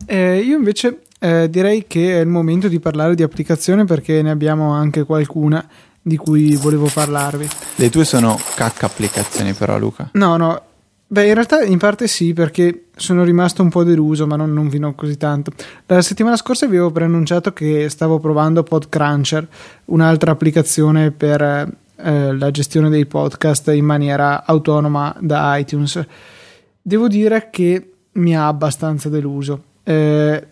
[0.06, 4.30] Eh, io invece eh, direi che è il momento di parlare di applicazione perché ne
[4.30, 5.66] abbiamo anche qualcuna
[6.02, 7.48] di cui volevo parlarvi.
[7.76, 10.10] Le tue sono cacca applicazioni però Luca.
[10.12, 10.62] No, no,
[11.12, 14.70] Beh, in realtà in parte sì, perché sono rimasto un po' deluso, ma non, non
[14.70, 15.50] fino così tanto.
[15.86, 19.48] La settimana scorsa vi avevo preannunciato che stavo provando PodCruncher,
[19.86, 26.00] un'altra applicazione per eh, la gestione dei podcast in maniera autonoma da iTunes.
[26.80, 29.64] Devo dire che mi ha abbastanza deluso.
[29.82, 30.46] Eh,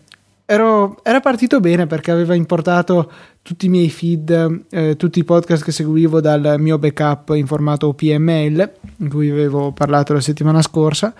[0.45, 3.11] ero, era partito bene perché aveva importato
[3.41, 7.93] tutti i miei feed, eh, tutti i podcast che seguivo dal mio backup in formato
[7.93, 11.13] PML, in cui avevo parlato la settimana scorsa.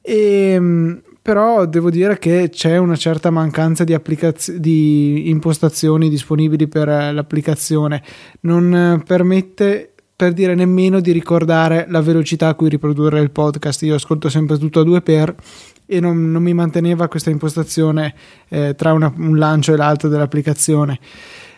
[0.00, 6.68] E, ehm, però devo dire che c'è una certa mancanza di, applicaz- di impostazioni disponibili
[6.68, 8.02] per l'applicazione.
[8.40, 13.82] Non permette per dire nemmeno di ricordare la velocità a cui riprodurre il podcast.
[13.82, 15.34] Io ascolto sempre tutto a due per
[15.86, 18.14] e non, non mi manteneva questa impostazione
[18.48, 20.98] eh, tra una, un lancio e l'altro dell'applicazione.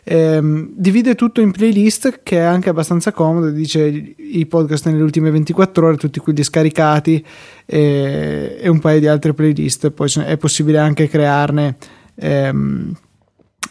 [0.08, 5.30] Eh, divide tutto in playlist che è anche abbastanza comodo, dice i podcast nelle ultime
[5.30, 7.24] 24 ore, tutti quelli scaricati
[7.64, 11.76] e, e un paio di altre playlist, poi è possibile anche crearne
[12.14, 12.96] ehm,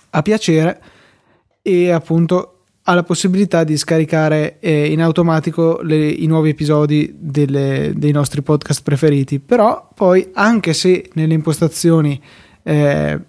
[0.09, 0.81] a piacere
[1.61, 2.54] e appunto
[2.87, 8.43] ha la possibilità di scaricare eh, in automatico le, i nuovi episodi delle, dei nostri
[8.43, 9.39] podcast preferiti.
[9.39, 12.21] Però poi, anche se nelle impostazioni
[12.61, 13.19] eh,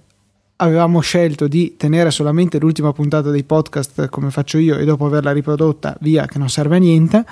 [0.56, 5.32] avevamo scelto di tenere solamente l'ultima puntata dei podcast come faccio io e dopo averla
[5.32, 7.24] riprodotta via che non serve a niente,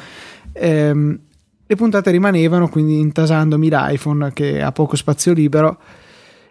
[0.53, 1.18] ehm,
[1.66, 5.79] le puntate rimanevano quindi intasandomi l'iPhone che ha poco spazio libero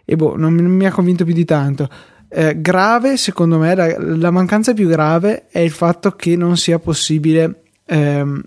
[0.06, 1.90] e boh, non mi ha convinto più di tanto.
[2.36, 6.80] Eh, grave, secondo me, la, la, mancanza più grave è il fatto che non sia
[6.80, 8.42] possibile ehm,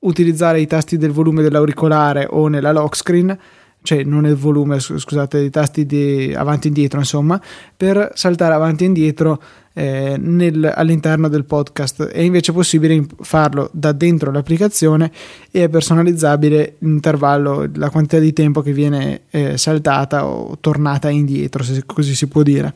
[0.00, 3.38] utilizzare i tasti del volume dell'auricolare o nella lock screen,
[3.86, 7.40] cioè non nel volume, scusate, i tasti di avanti e indietro, insomma,
[7.76, 9.40] per saltare avanti e indietro
[9.74, 12.06] eh, nel, all'interno del podcast.
[12.06, 15.12] È invece possibile farlo da dentro l'applicazione
[15.52, 21.62] e è personalizzabile l'intervallo, la quantità di tempo che viene eh, saltata o tornata indietro,
[21.62, 22.74] se così si può dire.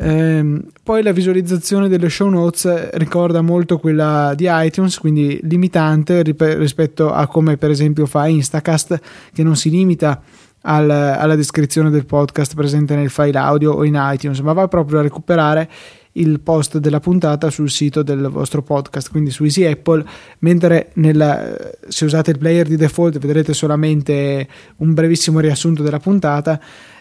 [0.00, 7.12] Eh, poi la visualizzazione delle show notes ricorda molto quella di iTunes, quindi limitante rispetto
[7.12, 9.00] a come per esempio fa Instacast,
[9.32, 10.22] che non si limita
[10.62, 15.00] al, alla descrizione del podcast presente nel file audio o in iTunes, ma va proprio
[15.00, 15.68] a recuperare
[16.12, 20.04] il post della puntata sul sito del vostro podcast, quindi su Easy Apple,
[20.40, 26.60] mentre nella, se usate il player di default vedrete solamente un brevissimo riassunto della puntata,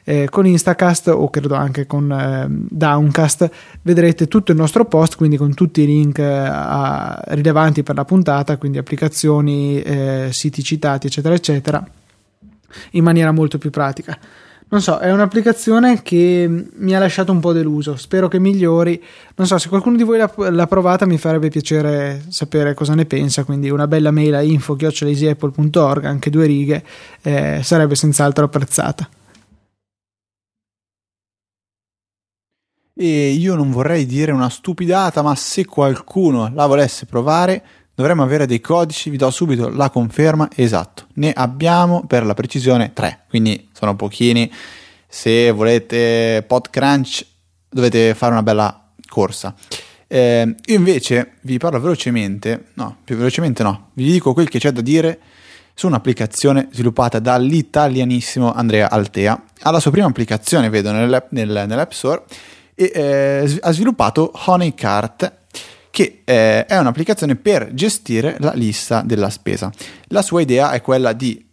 [0.09, 3.49] eh, con Instacast o credo anche con eh, Downcast
[3.81, 8.55] vedrete tutto il nostro post, quindi con tutti i link eh, rilevanti per la puntata,
[8.55, 11.85] quindi applicazioni, eh, siti citati, eccetera, eccetera,
[12.91, 14.17] in maniera molto più pratica
[14.69, 17.95] non so, è un'applicazione che mi ha lasciato un po' deluso.
[17.95, 19.01] Spero che migliori.
[19.35, 23.05] Non so, se qualcuno di voi l'ha, l'ha provata mi farebbe piacere sapere cosa ne
[23.05, 23.45] pensa.
[23.45, 26.83] Quindi una bella mail a info.easyapple.org, anche due righe,
[27.21, 29.07] eh, sarebbe senz'altro apprezzata.
[32.99, 38.47] E io non vorrei dire una stupidata, ma se qualcuno la volesse provare, dovremmo avere
[38.47, 43.69] dei codici, vi do subito la conferma, esatto, ne abbiamo per la precisione 3, quindi
[43.71, 44.51] sono pochini,
[45.07, 47.25] se volete PodCrunch
[47.69, 49.53] dovete fare una bella corsa.
[50.07, 54.71] Eh, io invece vi parlo velocemente, no, più velocemente no, vi dico quel che c'è
[54.71, 55.19] da dire
[55.75, 59.43] su un'applicazione sviluppata dall'italianissimo Andrea Altea.
[59.61, 62.23] Ha la sua prima applicazione, vedo, nell'app, nel, nell'app Store
[62.79, 65.33] e eh, ha sviluppato Honeycart
[65.89, 69.71] che eh, è un'applicazione per gestire la lista della spesa.
[70.09, 71.43] La sua idea è quella di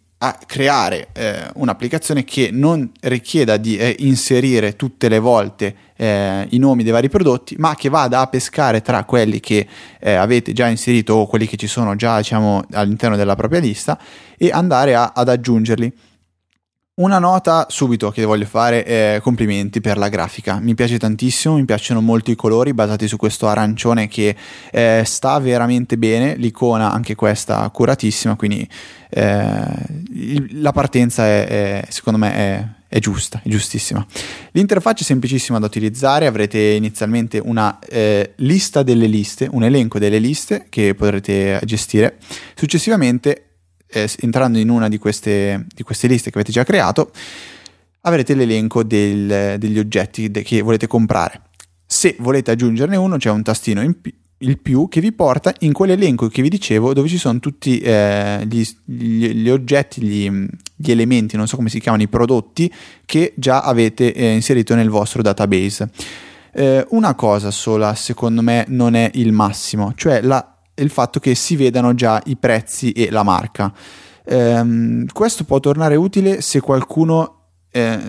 [0.45, 6.83] creare eh, un'applicazione che non richieda di eh, inserire tutte le volte eh, i nomi
[6.83, 9.67] dei vari prodotti, ma che vada a pescare tra quelli che
[9.99, 13.99] eh, avete già inserito o quelli che ci sono già diciamo, all'interno della propria lista
[14.37, 15.93] e andare a, ad aggiungerli.
[16.97, 21.65] Una nota subito che voglio fare è complimenti per la grafica, mi piace tantissimo, mi
[21.65, 24.33] piacciono molto i colori basati su questo arancione che
[24.71, 28.65] eh, sta veramente bene, l'icona anche questa curatissima, quindi
[29.09, 34.05] eh, la partenza è, è, secondo me è, è, giusta, è giustissima.
[34.51, 40.19] L'interfaccia è semplicissima da utilizzare, avrete inizialmente una eh, lista delle liste, un elenco delle
[40.19, 42.19] liste che potrete gestire,
[42.55, 43.44] successivamente
[43.95, 47.11] eh, entrando in una di queste, di queste, liste che avete già creato,
[48.01, 51.41] avrete l'elenco del, degli oggetti de- che volete comprare.
[51.85, 55.71] Se volete aggiungerne uno, c'è un tastino in più il più che vi porta in
[55.71, 60.29] quell'elenco che vi dicevo dove ci sono tutti eh, gli, gli, gli, oggetti, gli,
[60.75, 62.71] gli, elementi, non so come si chiamano, i prodotti
[63.05, 65.89] che già avete eh, inserito nel vostro database.
[66.51, 71.35] Eh, una cosa sola secondo me non è il massimo, cioè la il fatto che
[71.35, 73.73] si vedano già i prezzi e la marca.
[74.25, 77.35] Ehm, questo può tornare utile se qualcuno
[77.71, 77.99] eh,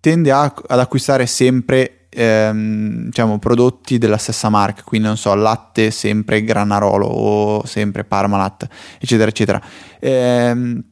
[0.00, 5.90] tende a, ad acquistare sempre ehm, diciamo, prodotti della stessa marca, quindi non so, latte
[5.90, 8.68] sempre Granarolo o sempre Parmalat,
[8.98, 9.62] eccetera, eccetera.
[10.00, 10.82] Ehm,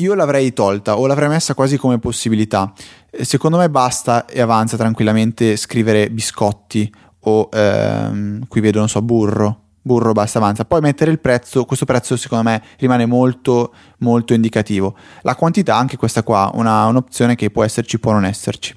[0.00, 2.72] io l'avrei tolta o l'avrei messa quasi come possibilità.
[3.10, 9.67] Secondo me basta e avanza tranquillamente scrivere biscotti o ehm, qui vedo, non so, burro
[9.88, 10.64] burro basta avanza.
[10.66, 14.94] Poi mettere il prezzo, questo prezzo secondo me rimane molto molto indicativo.
[15.22, 18.76] La quantità, anche questa qua, una, un'opzione che può esserci, può non esserci.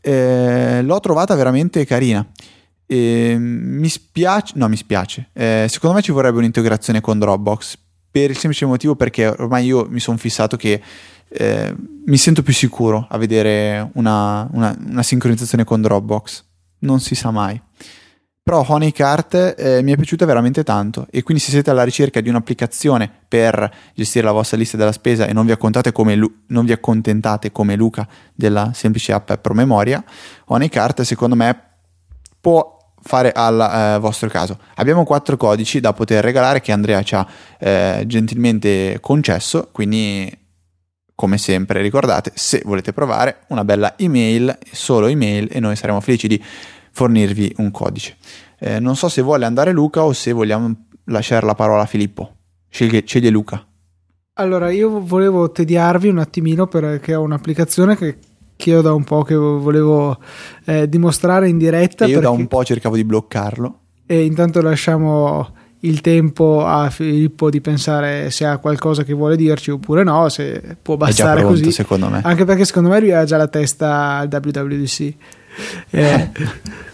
[0.00, 2.26] Eh, l'ho trovata veramente carina.
[2.86, 7.78] Eh, mi spiace, no mi spiace, eh, secondo me ci vorrebbe un'integrazione con Dropbox
[8.10, 10.82] per il semplice motivo perché ormai io mi sono fissato che
[11.28, 11.74] eh,
[12.04, 16.44] mi sento più sicuro a vedere una, una, una sincronizzazione con Dropbox.
[16.80, 17.60] Non si sa mai.
[18.44, 22.28] Però Honeycart eh, mi è piaciuta veramente tanto e quindi se siete alla ricerca di
[22.28, 25.56] un'applicazione per gestire la vostra lista della spesa e non vi,
[25.92, 30.02] come Lu- non vi accontentate come Luca della semplice app promemoria,
[30.46, 31.56] Honeycart secondo me
[32.40, 33.60] può fare al
[33.96, 34.58] eh, vostro caso.
[34.74, 37.26] Abbiamo quattro codici da poter regalare che Andrea ci ha
[37.60, 40.40] eh, gentilmente concesso, quindi
[41.14, 46.26] come sempre ricordate, se volete provare una bella email, solo email e noi saremo felici
[46.26, 46.42] di
[46.92, 48.16] fornirvi un codice.
[48.58, 52.36] Eh, non so se vuole andare Luca o se vogliamo lasciare la parola a Filippo.
[52.68, 53.66] Sceglie, sceglie Luca.
[54.34, 58.18] Allora, io volevo tediarvi un attimino perché ho un'applicazione che,
[58.56, 60.18] che io da un po' che volevo
[60.64, 62.04] eh, dimostrare in diretta.
[62.04, 63.78] E io da un po' cercavo di bloccarlo.
[64.06, 69.70] E intanto lasciamo il tempo a Filippo di pensare se ha qualcosa che vuole dirci
[69.70, 71.72] oppure no, se può bastare pronto, così.
[71.72, 72.20] Secondo me.
[72.22, 75.14] Anche perché secondo me lui ha già la testa al WWDC.
[75.90, 76.30] Eh,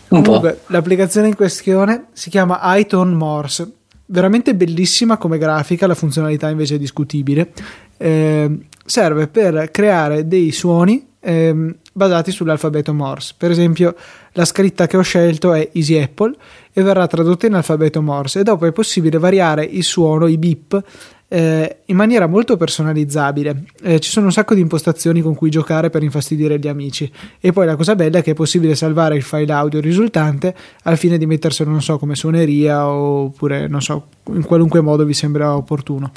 [0.09, 3.73] comunque, l'applicazione in questione si chiama iTone Morse.
[4.07, 7.53] Veramente bellissima come grafica, la funzionalità invece è discutibile.
[7.97, 13.35] Eh, serve per creare dei suoni eh, basati sull'alfabeto Morse.
[13.37, 13.95] Per esempio,
[14.33, 16.35] la scritta che ho scelto è Easy Apple
[16.73, 20.83] e verrà tradotta in alfabeto Morse e dopo è possibile variare il suono, i beep
[21.29, 23.65] eh, in maniera molto personalizzabile.
[23.83, 27.11] Eh, ci sono un sacco di impostazioni con cui giocare per infastidire gli amici.
[27.39, 30.55] E poi la cosa bella è che è possibile salvare il file audio risultante
[30.85, 35.15] al fine di metterselo, non so, come suoneria oppure, non so, in qualunque modo vi
[35.15, 36.11] sembra opportuno.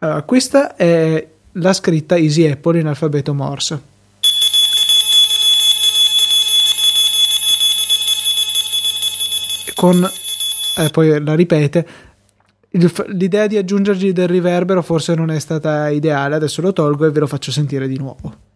[0.00, 3.88] Allora, questa è la scritta Easy Apple in alfabeto Morse.
[9.74, 10.10] Con,
[10.76, 11.86] eh, poi la ripete,
[12.70, 17.20] l'idea di aggiungergli del riverbero forse non è stata ideale, adesso lo tolgo e ve
[17.20, 18.48] lo faccio sentire di nuovo.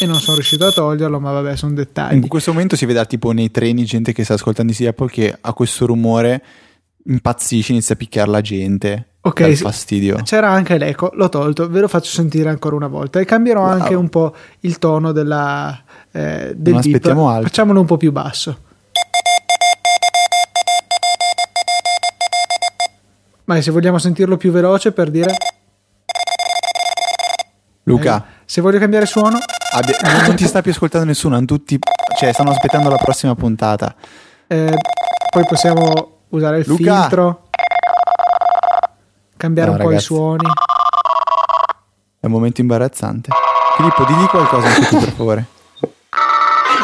[0.00, 2.14] E non sono riuscito a toglierlo, ma vabbè, sono dettagli.
[2.14, 5.36] In questo momento si vede tipo nei treni gente che sta ascoltando di Apple che
[5.40, 6.42] ha questo rumore
[7.04, 9.16] impazzisce, inizia a picchiare la gente.
[9.28, 10.22] Ok, fastidio.
[10.22, 13.70] C'era anche l'eco, l'ho tolto, ve lo faccio sentire ancora una volta e cambierò wow.
[13.70, 15.78] anche un po' il tono della,
[16.10, 17.48] eh, del non aspettiamo altro.
[17.48, 18.58] Facciamolo un po' più basso.
[23.44, 25.34] Ma se vogliamo sentirlo più veloce per dire...
[27.84, 28.16] Luca.
[28.18, 29.38] Eh, se voglio cambiare suono...
[29.72, 29.96] Abbia...
[30.26, 31.78] non ti sta più ascoltando nessuno, hanno tutti...
[32.18, 33.94] Cioè, stanno aspettando la prossima puntata.
[34.46, 34.74] Eh,
[35.30, 37.00] poi possiamo usare il Luca.
[37.00, 37.47] filtro.
[39.38, 40.08] Cambiare no, un ragazzi.
[40.08, 40.44] po' i suoni.
[42.20, 43.30] È un momento imbarazzante.
[43.76, 45.46] Filippo, digli qualcosa anche tu, per favore.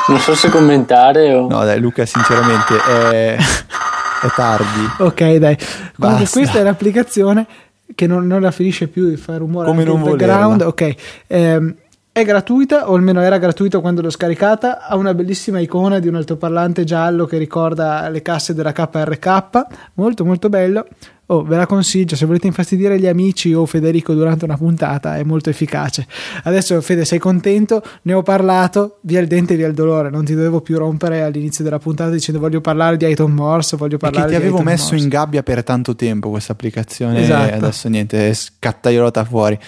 [0.07, 1.49] Non so se commentare o...
[1.49, 4.87] No, dai, Luca, sinceramente è, è tardi.
[4.99, 5.57] Ok, dai.
[5.99, 7.47] Comunque, questa è l'applicazione
[7.95, 10.61] che non, non, la finisce più di fare rumore come non background.
[10.61, 10.95] Ok.
[11.27, 11.75] Eh,
[12.13, 14.87] è gratuita, o almeno era gratuita quando l'ho scaricata.
[14.87, 19.67] Ha una bellissima icona di un altoparlante giallo che ricorda le casse della KRK.
[19.95, 20.87] Molto, molto bello.
[21.27, 25.23] Oh, ve la consiglio se volete infastidire gli amici o Federico durante una puntata, è
[25.25, 26.07] molto efficace.
[26.43, 27.83] Adesso, Fede, sei contento?
[28.03, 30.11] Ne ho parlato, via il dente, via il dolore.
[30.11, 33.97] Non ti dovevo più rompere all'inizio della puntata dicendo voglio parlare di Item Morse, voglio
[33.97, 35.03] parlare di Che ti avevo Item messo Morse.
[35.05, 37.51] in gabbia per tanto tempo questa applicazione Esatto.
[37.51, 39.59] e adesso niente, è scattaiolata fuori.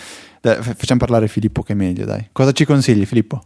[0.42, 2.28] Dai, facciamo parlare Filippo che è meglio, dai.
[2.32, 3.42] Cosa ci consigli, Filippo?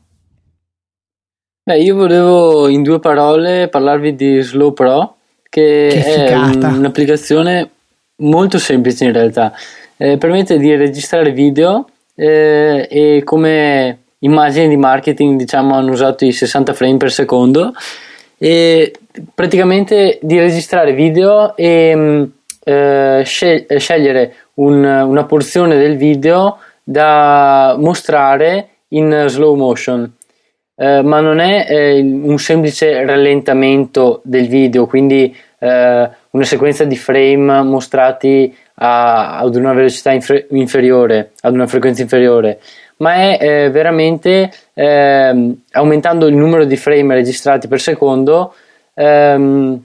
[1.62, 5.16] Beh, io volevo in due parole parlarvi di Slow Pro,
[5.48, 7.70] che, Che è un- un'applicazione
[8.20, 9.52] molto semplice in realtà.
[9.96, 16.32] Eh, permette di registrare video eh, e come immagini di marketing, diciamo, hanno usato i
[16.32, 17.72] 60 frame per secondo
[18.38, 18.92] e
[19.34, 22.28] praticamente di registrare video e
[23.24, 30.10] scel- eh, scegliere un- una porzione del video da mostrare in slow motion.
[30.76, 36.96] Eh, ma non è eh, un semplice rallentamento del video, quindi eh, una sequenza di
[36.96, 42.60] frame mostrati a- ad una velocità infer- inferiore, ad una frequenza inferiore,
[42.98, 48.54] ma è eh, veramente ehm, aumentando il numero di frame registrati per secondo
[48.94, 49.82] ehm,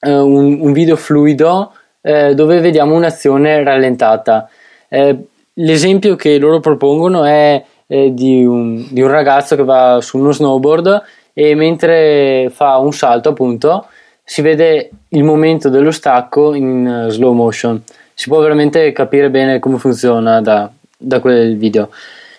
[0.00, 4.48] eh, un, un video fluido eh, dove vediamo un'azione rallentata.
[4.88, 5.16] Eh,
[5.54, 10.32] l'esempio che loro propongono è eh, di, un, di un ragazzo che va su uno
[10.32, 11.02] snowboard
[11.32, 13.86] e mentre fa un salto appunto
[14.32, 17.82] si vede il momento dello stacco in eh, slow motion.
[18.14, 21.90] Si può veramente capire bene come funziona da, da quel video.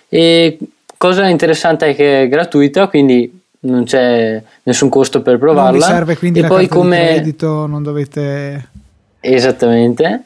[0.10, 0.58] E
[0.98, 5.86] cosa interessante è che è gratuita quindi non c'è nessun costo per Non vi provarla.
[5.86, 8.70] serve quindi e poi come di credito, non dovete...
[9.20, 10.24] Esattamente.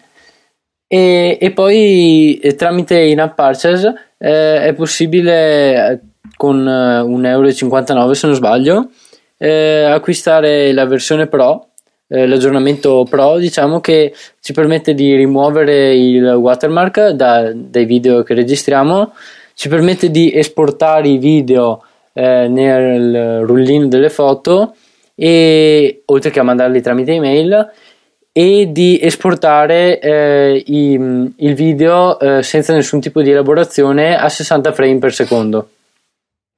[0.87, 5.99] E, e poi eh, tramite in-app purchase eh, è possibile eh,
[6.37, 8.89] con eh, 1,59 euro se non sbaglio
[9.37, 11.67] eh, acquistare la versione Pro,
[12.07, 18.33] eh, l'aggiornamento Pro diciamo che ci permette di rimuovere il watermark da- dai video che
[18.33, 19.13] registriamo,
[19.53, 21.83] ci permette di esportare i video
[22.13, 24.75] eh, nel rullino delle foto
[25.13, 27.71] e oltre che a mandarli tramite email
[28.31, 34.71] e di esportare eh, i- il video eh, senza nessun tipo di elaborazione a 60
[34.73, 35.69] frame per secondo.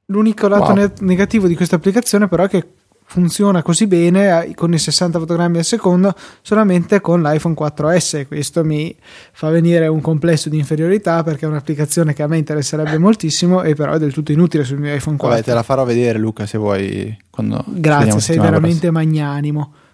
[0.10, 0.76] L'unico lato Wow.
[0.76, 2.74] ne- negativo di questa applicazione però è che
[3.10, 8.64] funziona così bene eh, con i 60 fotogrammi al secondo solamente con l'iPhone 4S questo
[8.64, 8.96] mi
[9.32, 13.74] fa venire un complesso di inferiorità perché è un'applicazione che a me interesserebbe moltissimo e
[13.74, 16.46] però è del tutto inutile sul mio iPhone 4 Vabbè, te la farò vedere Luca
[16.46, 19.88] se vuoi quando grazie sei veramente magnanimo prossima.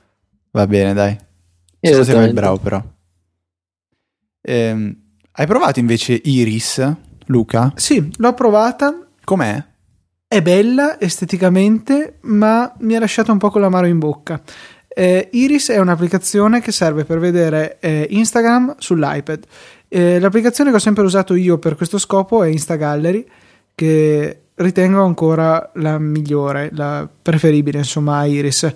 [0.51, 1.11] Va bene, dai.
[1.11, 1.22] Solo
[1.80, 2.34] se fai il Esattamente.
[2.34, 2.84] bravo però.
[4.41, 4.95] Ehm,
[5.32, 6.93] hai provato invece Iris,
[7.28, 7.72] Luca?
[7.76, 9.63] sì l'ho provata Com'è?
[10.28, 14.41] È bella esteticamente, ma mi ha lasciato un po' con l'amaro in bocca.
[14.88, 19.43] Eh, Iris è un'applicazione che serve per vedere eh, Instagram sull'iPad.
[19.88, 23.23] Eh, l'applicazione che ho sempre usato io per questo scopo è Instagallery,
[23.76, 28.73] che ritengo ancora la migliore, la preferibile, insomma, a Iris.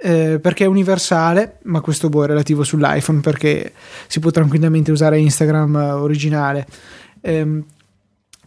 [0.00, 3.72] Eh, perché è universale, ma questo boh, è relativo sull'iPhone perché
[4.06, 6.66] si può tranquillamente usare Instagram eh, originale.
[7.20, 7.64] Ehm,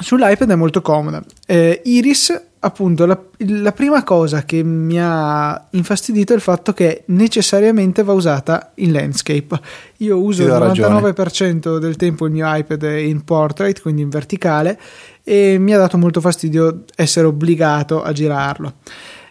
[0.02, 1.24] sull'iPad è molto comoda.
[1.46, 7.04] Eh, Iris, appunto, la, la prima cosa che mi ha infastidito è il fatto che
[7.08, 9.60] necessariamente va usata in landscape.
[9.98, 11.14] Io uso il do ragione.
[11.14, 14.80] 99% del tempo il mio iPad in portrait, quindi in verticale,
[15.24, 18.74] e mi ha dato molto fastidio essere obbligato a girarlo.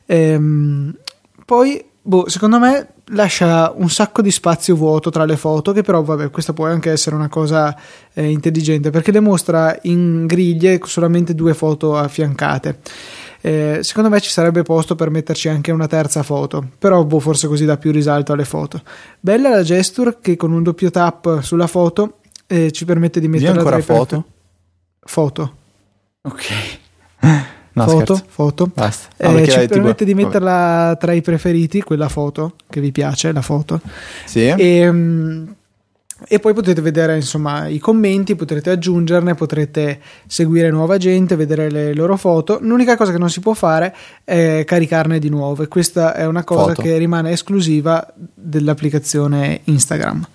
[0.06, 0.94] Ehm,
[1.44, 6.02] poi, boh, secondo me lascia un sacco di spazio vuoto tra le foto, che però,
[6.02, 7.76] vabbè, questa può anche essere una cosa
[8.12, 12.78] eh, intelligente perché le mostra in griglie solamente due foto affiancate.
[13.42, 17.48] Eh, secondo me ci sarebbe posto per metterci anche una terza foto, però boh, forse
[17.48, 18.82] così dà più risalto alle foto.
[19.18, 23.32] Bella la gesture che con un doppio tap sulla foto eh, ci permette di Di
[23.32, 24.24] metterla ancora foto?
[25.00, 25.54] foto.
[26.22, 27.58] Ok.
[27.72, 28.24] No, foto, scherzo.
[28.28, 28.70] foto.
[28.74, 29.08] Basta.
[29.16, 33.32] Eh, Ah, ci tipo- permette di metterla tra i preferiti, quella foto che vi piace,
[33.32, 33.80] la foto.
[34.24, 34.46] Sì?
[34.48, 35.46] E, mm,
[36.28, 41.94] e poi potete vedere insomma i commenti, potrete aggiungerne, potrete seguire nuova gente, vedere le
[41.94, 42.58] loro foto.
[42.60, 43.94] L'unica cosa che non si può fare
[44.24, 45.66] è caricarne di nuove.
[45.68, 46.82] Questa è una cosa Foto.
[46.82, 50.26] che rimane esclusiva dell'applicazione Instagram.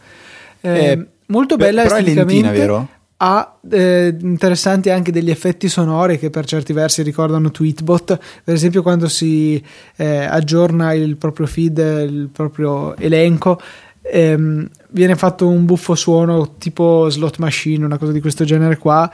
[0.61, 2.89] Eh, Eh, molto Beh, bella però è lentina, esteticamente vero?
[3.17, 8.81] Ha eh, interessanti anche degli effetti sonori che per certi versi ricordano Tweetbot, per esempio
[8.81, 9.61] quando si
[9.95, 13.59] eh, aggiorna il proprio feed, il proprio elenco,
[14.01, 19.09] ehm, viene fatto un buffo suono tipo slot machine, una cosa di questo genere qua.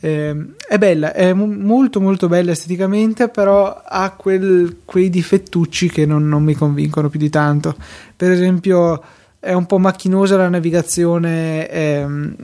[0.00, 6.28] Eh, è bella, è molto molto bella esteticamente, però ha quel, quei difettucci che non,
[6.28, 7.76] non mi convincono più di tanto.
[8.16, 9.02] Per esempio
[9.38, 12.36] è un po' macchinosa la navigazione ehm,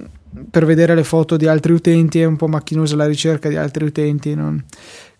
[0.50, 3.84] per vedere le foto di altri utenti, è un po' macchinosa la ricerca di altri
[3.84, 4.34] utenti.
[4.34, 4.62] Non...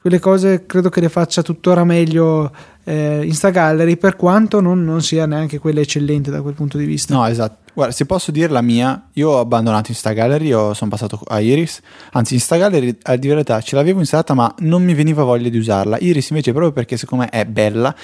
[0.00, 2.50] Quelle cose credo che le faccia tuttora meglio
[2.84, 7.14] eh, Instagallery, per quanto non, non, sia neanche quella eccellente da quel punto di vista.
[7.14, 7.70] No, esatto.
[7.74, 11.80] Guarda, se posso dire la mia, io ho abbandonato Instagallery, io sono passato a Iris.
[12.12, 15.98] Anzi, Instagallery, a la verità, ce l'avevo installata, ma non mi veniva voglia di usarla.
[15.98, 17.94] Iris invece, proprio perché secondo me è bella,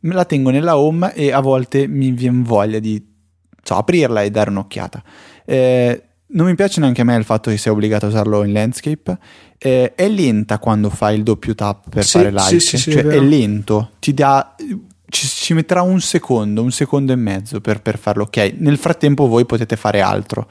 [0.00, 3.02] me la tengo nella home e a volte mi viene voglia di
[3.62, 5.02] so, aprirla e dare un'occhiata.
[5.44, 8.52] Eh, non mi piace neanche a me il fatto che sia obbligato a usarlo in
[8.52, 9.16] landscape.
[9.58, 13.04] Eh, è lenta quando fai il doppio tap per sì, fare like, sì, sì, cioè
[13.04, 14.54] è, è, lento, ti dà.
[15.08, 18.24] Ci, ci, metterà un secondo, un secondo e mezzo per, per, farlo.
[18.24, 20.48] Ok, nel frattempo voi potete fare altro.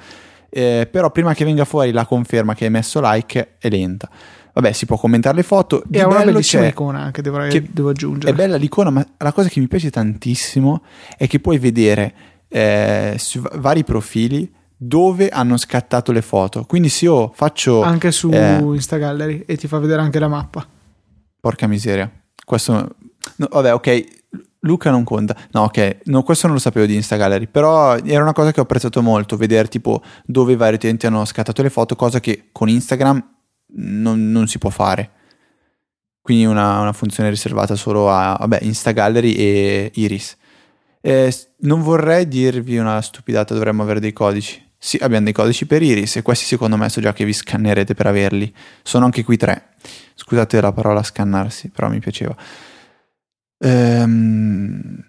[0.49, 4.09] Eh, però prima che venga fuori la conferma che hai messo like è lenta.
[4.53, 5.83] Vabbè, si può commentare le foto.
[5.91, 8.31] E ha una bellissima icona anche, devo, che devo aggiungere.
[8.31, 10.81] È bella l'icona, ma la cosa che mi piace tantissimo
[11.17, 12.13] è che puoi vedere
[12.47, 16.65] eh, su vari profili dove hanno scattato le foto.
[16.65, 17.81] Quindi se io faccio...
[17.81, 20.67] Anche su eh, Instagallery e ti fa vedere anche la mappa.
[21.39, 22.11] Porca miseria.
[22.43, 22.95] Questo...
[23.37, 24.03] No, vabbè, ok.
[24.61, 25.35] Luca non conta.
[25.51, 25.97] No, ok.
[26.05, 27.47] No, questo non lo sapevo di Instagallery.
[27.47, 29.37] Però era una cosa che ho apprezzato molto.
[29.37, 31.95] Vedere tipo dove i vari utenti hanno scattato le foto.
[31.95, 33.23] Cosa che con Instagram
[33.77, 35.11] non, non si può fare.
[36.21, 40.35] Quindi una, una funzione riservata solo a vabbè, Instagallery e Iris.
[41.07, 44.59] Eh, non vorrei dirvi una stupidata, dovremmo avere dei codici.
[44.75, 47.93] Sì, abbiamo dei codici per Iris e questi secondo me so già che vi scannerete
[47.93, 48.51] per averli.
[48.81, 49.75] Sono anche qui tre.
[50.15, 52.35] Scusate la parola scannarsi, però mi piaceva.
[53.59, 55.03] Ehm,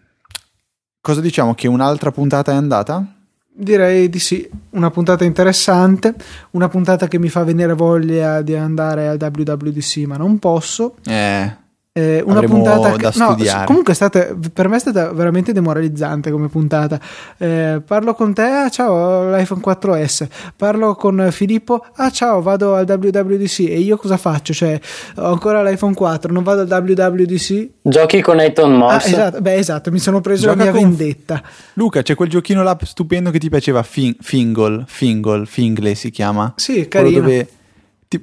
[1.00, 1.54] cosa diciamo?
[1.54, 3.14] Che un'altra puntata è andata?
[3.50, 6.14] Direi di sì, una puntata interessante,
[6.50, 10.96] una puntata che mi fa venire voglia di andare al WWDC, ma non posso.
[11.06, 11.64] Eh
[11.96, 13.60] eh, una Avremo puntata che, da studiare.
[13.60, 17.00] No, comunque è stata, per me è stata veramente demoralizzante come puntata.
[17.38, 20.28] Eh, parlo con te, ah, ciao, ho l'iPhone 4S.
[20.54, 24.52] Parlo con Filippo, ah ciao, vado al WWDC e io cosa faccio?
[24.52, 24.78] Cioè,
[25.16, 27.68] ho ancora l'iPhone 4, non vado al WWDC.
[27.80, 28.92] Giochi con Ayton Moss.
[28.92, 31.42] Ah, esatto, beh, esatto, mi sono preso Gioca la mia vendetta.
[31.74, 36.52] Luca, c'è quel giochino là stupendo che ti piaceva, Fing- Fingle, Fingle, Fingle si chiama.
[36.56, 37.20] Sì, carino.
[37.20, 37.48] Dove,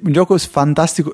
[0.00, 1.12] un gioco fantastico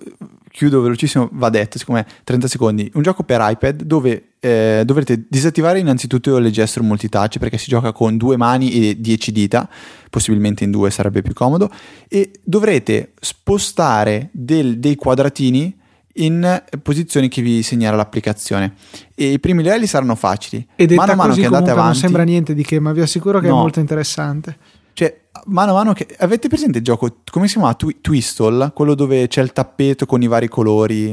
[0.51, 5.79] chiudo velocissimo, va detto, siccome 30 secondi, un gioco per iPad dove eh, dovrete disattivare
[5.79, 9.69] innanzitutto le gesture multitouch perché si gioca con due mani e 10 dita,
[10.09, 11.71] possibilmente in due sarebbe più comodo,
[12.09, 15.77] e dovrete spostare del, dei quadratini
[16.15, 18.75] in posizioni che vi segnerà l'applicazione.
[19.15, 20.67] E i primi livelli saranno facili.
[20.75, 21.93] E mano a mano che andate avanti.
[21.93, 23.55] Non sembra niente di che, ma vi assicuro che no.
[23.55, 24.57] è molto interessante.
[24.93, 26.07] Cioè, mano a mano che...
[26.19, 27.75] Avete presente il gioco, come si chiama?
[27.75, 28.73] Twi- Twistol?
[28.75, 31.11] Quello dove c'è il tappeto con i vari colori.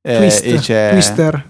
[0.00, 0.90] Eh, Twist, e c'è...
[0.92, 1.46] Twister.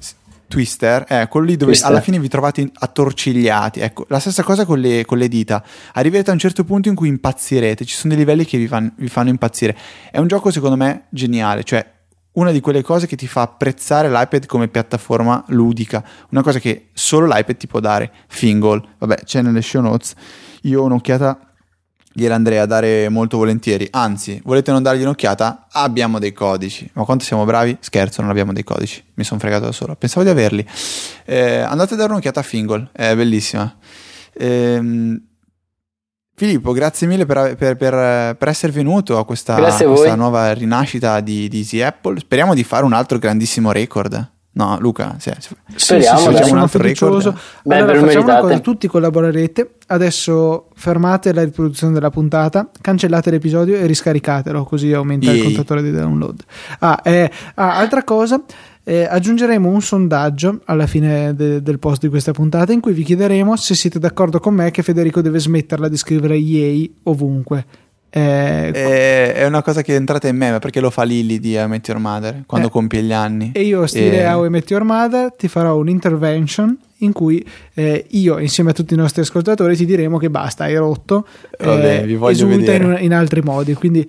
[0.53, 1.91] Twister, eh, quello lì dove Twister.
[1.91, 3.81] alla fine vi trovate attorcigliati.
[3.81, 5.65] Ecco, la stessa cosa con le, con le, dita.
[5.95, 7.87] Arriverete a un certo punto in cui impazzirete.
[7.87, 9.75] Ci sono dei livelli che vi, fan, vi fanno impazzire.
[10.11, 11.65] È un gioco, secondo me, geniale.
[11.65, 11.91] Cioè,
[12.33, 16.05] una di quelle cose che ti fa apprezzare l'iPad come piattaforma ludica.
[16.33, 18.13] Una cosa che solo l'iPad ti può dare.
[18.29, 20.15] Fingle, vabbè, c'è nelle show notes
[20.63, 21.52] io un'occhiata
[22.13, 23.89] gliela andrei a dare molto volentieri.
[23.91, 25.67] Anzi, volete non dargli un'occhiata?
[25.71, 26.89] Abbiamo dei codici.
[26.95, 27.77] Ma quanto siamo bravi?
[27.81, 29.03] Scherzo, non abbiamo dei codici.
[29.15, 29.97] Mi sono fregato da solo.
[29.97, 30.67] Pensavo di averli.
[31.25, 33.77] Eh, andate a dare un'occhiata a Fingle, è bellissima.
[34.33, 35.21] Eh,
[36.35, 41.21] Filippo, grazie mille per, per, per, per essere venuto a questa, a questa nuova rinascita
[41.21, 42.19] di, di Easy Apple.
[42.19, 44.31] Speriamo di fare un altro grandissimo record.
[44.55, 45.31] No, Luca, sì,
[45.75, 47.35] speriamo, sì, sì, facciamo un altro record.
[47.65, 49.77] Beh, allora, facciamo una cosa, tutti collaborerete.
[49.87, 55.39] Adesso fermate la riproduzione della puntata, cancellate l'episodio e riscaricatelo, così aumenta Yay.
[55.39, 56.43] il contatore di download.
[56.81, 58.43] Ah, eh, ah altra cosa,
[58.85, 63.05] eh, aggiungeremo un sondaggio alla fine de- del post di questa puntata in cui vi
[63.05, 67.65] chiederemo se siete d'accordo con me che Federico deve smetterla di scrivere yay ovunque
[68.15, 71.57] eh, è, è, una cosa che è entrata in me perché lo fa Lily di
[71.57, 73.53] I Met Your Mother quando eh, compie gli anni.
[73.55, 74.47] E io, stile e...
[74.47, 78.93] I Met Your Mother, ti farò un intervention in cui eh, io, insieme a tutti
[78.93, 81.27] i nostri ascoltatori, ti diremo che basta, hai rotto.
[81.59, 83.73] Vabbè, vi voglio esulta in, in, altri modi.
[83.73, 84.09] Quindi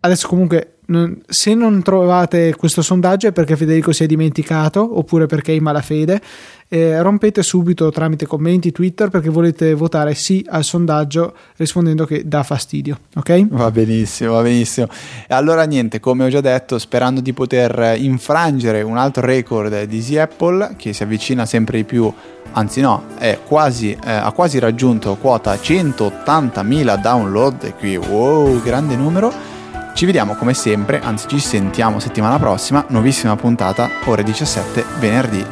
[0.00, 5.26] adesso comunque non, se non trovate questo sondaggio è perché Federico si è dimenticato oppure
[5.26, 6.20] perché è in malafede
[6.68, 12.42] eh, rompete subito tramite commenti Twitter perché volete votare sì al sondaggio rispondendo che dà
[12.42, 13.48] fastidio ok?
[13.50, 14.88] va benissimo va benissimo
[15.28, 19.96] e allora niente come ho già detto sperando di poter infrangere un altro record di
[19.96, 22.12] Easy Apple che si avvicina sempre di più
[22.52, 23.04] anzi no
[23.44, 29.59] quasi, eh, ha quasi raggiunto quota 180.000 download e qui wow grande numero
[29.92, 35.44] Ci vediamo come sempre, anzi ci sentiamo settimana prossima, nuovissima puntata, ore 17, venerdì,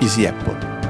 [0.00, 0.81] Easy Apple.